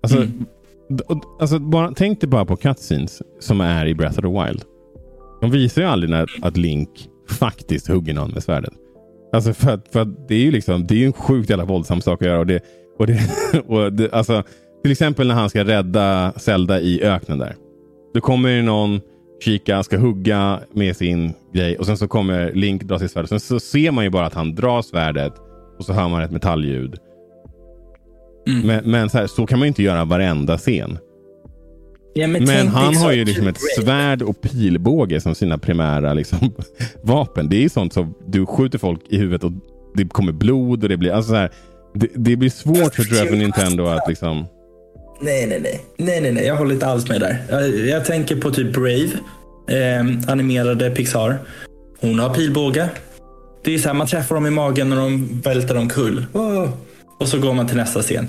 Alltså, 0.00 0.18
Mm. 0.18 0.44
alltså 1.40 1.58
bara, 1.58 1.92
tänk 1.96 2.20
dig 2.20 2.28
bara 2.30 2.44
på 2.44 2.56
cutscenes 2.56 3.22
som 3.40 3.60
är 3.60 3.86
i 3.86 3.94
Breath 3.94 4.18
of 4.18 4.22
the 4.24 4.44
Wild. 4.46 4.62
De 5.40 5.50
visar 5.50 5.82
ju 5.82 5.88
aldrig 5.88 6.10
när, 6.10 6.26
att 6.42 6.56
Link 6.56 7.08
faktiskt 7.28 7.88
hugger 7.88 8.14
någon 8.14 8.30
med 8.30 8.42
svärdet. 8.42 8.72
Alltså 9.32 9.52
för 9.52 9.70
att, 9.70 9.88
för 9.92 10.00
att 10.00 10.28
det 10.28 10.34
är 10.34 10.40
ju 10.40 10.50
liksom, 10.50 10.86
det 10.86 11.02
är 11.02 11.06
en 11.06 11.12
sjukt 11.12 11.50
jävla 11.50 11.64
våldsam 11.64 12.00
sak 12.00 12.22
att 12.22 12.28
göra. 12.28 12.38
Och 12.38 12.46
det, 12.46 12.60
och 12.98 13.06
det, 13.06 13.20
och 13.66 13.92
det, 13.92 14.12
alltså, 14.12 14.42
till 14.82 14.92
exempel 14.92 15.26
när 15.26 15.34
han 15.34 15.50
ska 15.50 15.64
rädda 15.64 16.32
Zelda 16.36 16.80
i 16.80 17.02
öknen 17.02 17.38
där. 17.38 17.56
Då 18.14 18.20
kommer 18.20 18.48
ju 18.48 18.62
någon 18.62 19.00
kika, 19.44 19.82
ska 19.82 19.98
hugga 19.98 20.60
med 20.72 20.96
sin 20.96 21.32
grej 21.54 21.76
och 21.76 21.86
sen 21.86 21.96
så 21.96 22.08
kommer 22.08 22.52
Link 22.52 22.82
dra 22.82 22.98
sitt 22.98 23.10
svärd. 23.10 23.28
Sen 23.28 23.40
så 23.40 23.60
ser 23.60 23.90
man 23.90 24.04
ju 24.04 24.10
bara 24.10 24.26
att 24.26 24.34
han 24.34 24.54
drar 24.54 24.82
svärdet 24.82 25.32
och 25.78 25.84
så 25.84 25.92
hör 25.92 26.08
man 26.08 26.22
ett 26.22 26.30
metallljud. 26.30 26.96
Mm. 28.48 28.66
Men, 28.66 28.90
men 28.90 29.10
så, 29.10 29.18
här, 29.18 29.26
så 29.26 29.46
kan 29.46 29.58
man 29.58 29.66
ju 29.66 29.68
inte 29.68 29.82
göra 29.82 30.04
varenda 30.04 30.58
scen. 30.58 30.98
Ja, 32.14 32.26
Men 32.26 32.46
tänk 32.46 32.70
han 32.70 32.96
har 32.96 33.12
ju 33.12 33.24
liksom 33.24 33.46
ett 33.46 33.58
svärd 33.78 34.22
och 34.22 34.40
pilbåge 34.40 35.20
som 35.20 35.34
sina 35.34 35.58
primära 35.58 36.14
liksom, 36.14 36.38
vapen. 37.02 37.48
Det 37.48 37.56
är 37.56 37.60
ju 37.60 37.68
sånt 37.68 37.92
som 37.92 38.14
du 38.26 38.46
skjuter 38.46 38.78
folk 38.78 39.00
i 39.08 39.18
huvudet 39.18 39.44
och 39.44 39.52
det 39.94 40.08
kommer 40.08 40.32
blod 40.32 40.82
och 40.82 40.88
det 40.88 40.96
blir... 40.96 41.12
Alltså 41.12 41.28
så 41.28 41.36
här, 41.36 41.50
det, 41.94 42.08
det 42.14 42.36
blir 42.36 42.50
svårt 42.50 42.94
för, 42.94 43.02
tror 43.02 43.18
jag, 43.18 43.28
för 43.28 43.36
Nintendo 43.36 43.86
att 43.86 44.08
liksom... 44.08 44.46
Nej, 45.20 45.46
nej, 45.46 45.60
nej. 45.60 45.80
Nej, 45.96 46.20
nej, 46.20 46.32
nej. 46.32 46.46
Jag 46.46 46.56
håller 46.56 46.74
inte 46.74 46.86
alls 46.86 47.08
med 47.08 47.20
där. 47.20 47.42
Jag, 47.50 47.86
jag 47.86 48.04
tänker 48.04 48.36
på 48.36 48.50
typ 48.50 48.72
Brave. 48.72 49.10
Eh, 49.68 50.30
animerade 50.32 50.90
Pixar. 50.90 51.38
Hon 52.00 52.18
har 52.18 52.34
pilbåge. 52.34 52.88
Det 53.64 53.74
är 53.74 53.78
så 53.78 53.88
här, 53.88 53.94
man 53.94 54.06
träffar 54.06 54.34
dem 54.34 54.46
i 54.46 54.50
magen 54.50 54.90
när 54.90 54.96
de 54.96 55.40
välter 55.44 55.76
omkull. 55.76 56.26
Oh. 56.32 56.68
Och 57.18 57.28
så 57.28 57.38
går 57.38 57.54
man 57.54 57.66
till 57.66 57.76
nästa 57.76 58.02
scen. 58.02 58.28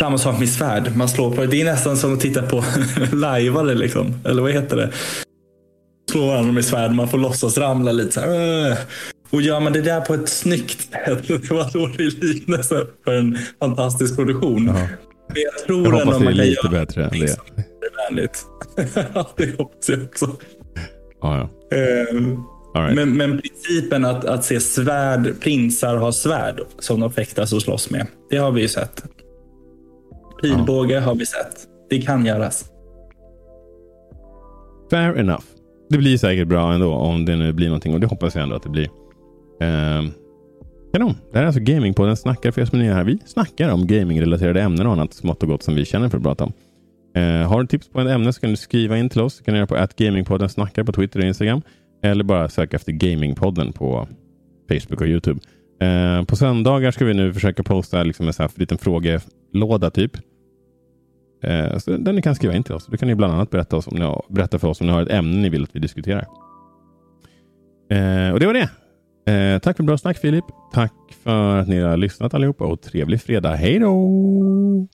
Samma 0.00 0.18
sak 0.18 0.38
med 0.38 0.48
svärd. 0.48 0.96
Man 0.96 1.08
slår 1.08 1.30
på 1.34 1.40
det. 1.40 1.46
Det 1.46 1.60
är 1.60 1.64
nästan 1.64 1.96
som 1.96 2.14
att 2.14 2.20
titta 2.20 2.42
på 2.42 2.64
lajvare 3.12 3.74
liksom. 3.74 4.14
Eller 4.24 4.42
vad 4.42 4.52
heter 4.52 4.76
det? 4.76 4.92
Slår 6.10 6.26
varandra 6.26 6.52
med 6.52 6.64
svärd. 6.64 6.92
Man 6.92 7.08
får 7.08 7.18
låtsas 7.18 7.58
ramla 7.58 7.92
lite 7.92 8.12
så 8.12 8.20
här. 8.20 8.78
Och 9.30 9.42
gör 9.42 9.60
man 9.60 9.72
det 9.72 9.80
där 9.80 10.00
på 10.00 10.14
ett 10.14 10.28
snyggt 10.28 10.80
sätt. 10.92 11.28
Det 11.28 11.50
var 11.50 11.72
dålig 11.72 12.24
liknelse 12.24 12.86
för 13.04 13.12
en 13.14 13.38
fantastisk 13.60 14.16
produktion. 14.16 14.66
Jaha. 14.66 14.88
Men 15.28 15.42
jag 15.42 15.66
tror 15.66 15.84
Jag 15.98 16.04
hoppas 16.06 16.18
det 16.18 16.26
är 16.26 16.32
lite 16.32 16.68
bättre 16.68 17.04
än 17.04 17.20
det. 17.20 17.28
som 17.28 17.44
är 17.56 18.10
vänligt. 18.10 18.44
Ja, 19.14 19.30
det 19.36 19.58
hoppas 19.58 19.88
jag 19.88 20.02
också. 20.02 20.36
Ja, 21.22 21.36
ja. 21.38 21.76
All 22.74 22.82
right. 22.82 22.94
Men, 22.96 23.16
men 23.16 23.40
principen 23.40 24.04
att, 24.04 24.24
att 24.24 24.44
se 24.44 24.60
svärd, 24.60 25.40
prinsar 25.40 25.96
ha 25.96 26.12
svärd 26.12 26.60
som 26.78 27.00
de 27.00 27.12
fäktas 27.12 27.52
och 27.52 27.62
slåss 27.62 27.90
med. 27.90 28.06
Det 28.30 28.36
har 28.36 28.52
vi 28.52 28.60
ju 28.60 28.68
sett. 28.68 29.04
Pilbåge 30.42 31.00
har 31.00 31.14
vi 31.14 31.26
sett. 31.26 31.68
Det 31.90 31.98
kan 31.98 32.26
göras. 32.26 32.70
Fair 34.90 35.18
enough. 35.18 35.44
Det 35.90 35.98
blir 35.98 36.18
säkert 36.18 36.48
bra 36.48 36.72
ändå 36.72 36.92
om 36.92 37.24
det 37.24 37.36
nu 37.36 37.52
blir 37.52 37.66
någonting 37.66 37.94
och 37.94 38.00
det 38.00 38.06
hoppas 38.06 38.34
jag 38.34 38.42
ändå 38.42 38.56
att 38.56 38.62
det 38.62 38.68
blir. 38.68 38.88
Ehm, 39.60 40.10
Kanon. 40.92 41.14
Det 41.32 41.38
här 41.38 41.42
är 41.42 41.46
alltså 41.46 41.60
Gamingpodden 41.60 42.16
snackar 42.16 42.50
för 42.50 42.60
er 42.60 42.64
som 42.64 42.78
är 42.78 42.82
nya 42.82 42.94
här. 42.94 43.04
Vi 43.04 43.18
snackar 43.26 43.72
om 43.72 43.86
gamingrelaterade 43.86 44.62
ämnen 44.62 44.86
och 44.86 44.92
annat 44.92 45.14
smått 45.14 45.42
och 45.42 45.48
gott 45.48 45.62
som 45.62 45.74
vi 45.74 45.84
känner 45.84 46.08
för 46.08 46.16
att 46.16 46.22
prata 46.24 46.44
om. 46.44 46.52
Eh, 47.16 47.48
har 47.48 47.60
du 47.60 47.66
tips 47.66 47.88
på 47.88 48.00
ett 48.00 48.08
ämne 48.08 48.32
så 48.32 48.40
kan 48.40 48.50
du 48.50 48.56
skriva 48.56 48.98
in 48.98 49.08
till 49.08 49.20
oss. 49.20 49.38
Det 49.38 49.44
kan 49.44 49.54
du 49.54 49.58
göra 49.58 49.66
på 49.66 49.74
att 49.74 49.96
Gamingpodden 49.96 50.48
snackar 50.48 50.84
på 50.84 50.92
Twitter 50.92 51.20
och 51.20 51.26
Instagram. 51.26 51.62
Eller 52.02 52.24
bara 52.24 52.48
söka 52.48 52.76
efter 52.76 52.92
Gamingpodden 52.92 53.72
på 53.72 54.08
Facebook 54.68 55.00
och 55.00 55.06
Youtube. 55.06 55.40
Eh, 55.80 56.24
på 56.24 56.36
söndagar 56.36 56.90
ska 56.90 57.04
vi 57.04 57.14
nu 57.14 57.34
försöka 57.34 57.62
posta 57.62 58.02
liksom 58.02 58.26
en 58.26 58.32
sån 58.32 58.42
här 58.42 58.50
liten 58.54 58.78
låda 59.56 59.90
typ. 59.90 60.12
Eh, 61.42 61.78
så 61.78 61.96
där 61.96 62.12
ni 62.12 62.22
kan 62.22 62.34
skriva 62.34 62.54
in 62.54 62.62
till 62.62 62.74
oss. 62.74 62.86
Då 62.86 62.96
kan 62.96 63.08
ni 63.08 63.14
bland 63.14 63.34
annat 63.34 63.50
berätta, 63.50 63.76
oss 63.76 63.86
om 63.86 63.96
ni 63.98 64.04
har, 64.04 64.24
berätta 64.28 64.58
för 64.58 64.68
oss 64.68 64.80
om 64.80 64.86
ni 64.86 64.92
har 64.92 65.02
ett 65.02 65.10
ämne 65.10 65.36
ni 65.36 65.48
vill 65.48 65.62
att 65.62 65.76
vi 65.76 65.80
diskuterar. 65.80 66.26
Eh, 67.90 68.32
och 68.32 68.40
det 68.40 68.46
var 68.46 68.54
det. 68.54 68.70
Eh, 69.32 69.58
tack 69.58 69.76
för 69.76 69.84
bra 69.84 69.98
snack 69.98 70.18
Filip. 70.18 70.44
Tack 70.72 70.92
för 71.22 71.56
att 71.56 71.68
ni 71.68 71.80
har 71.80 71.96
lyssnat 71.96 72.34
allihopa 72.34 72.64
och 72.64 72.82
trevlig 72.82 73.20
fredag. 73.20 73.54
Hej 73.54 73.78
då! 73.78 74.88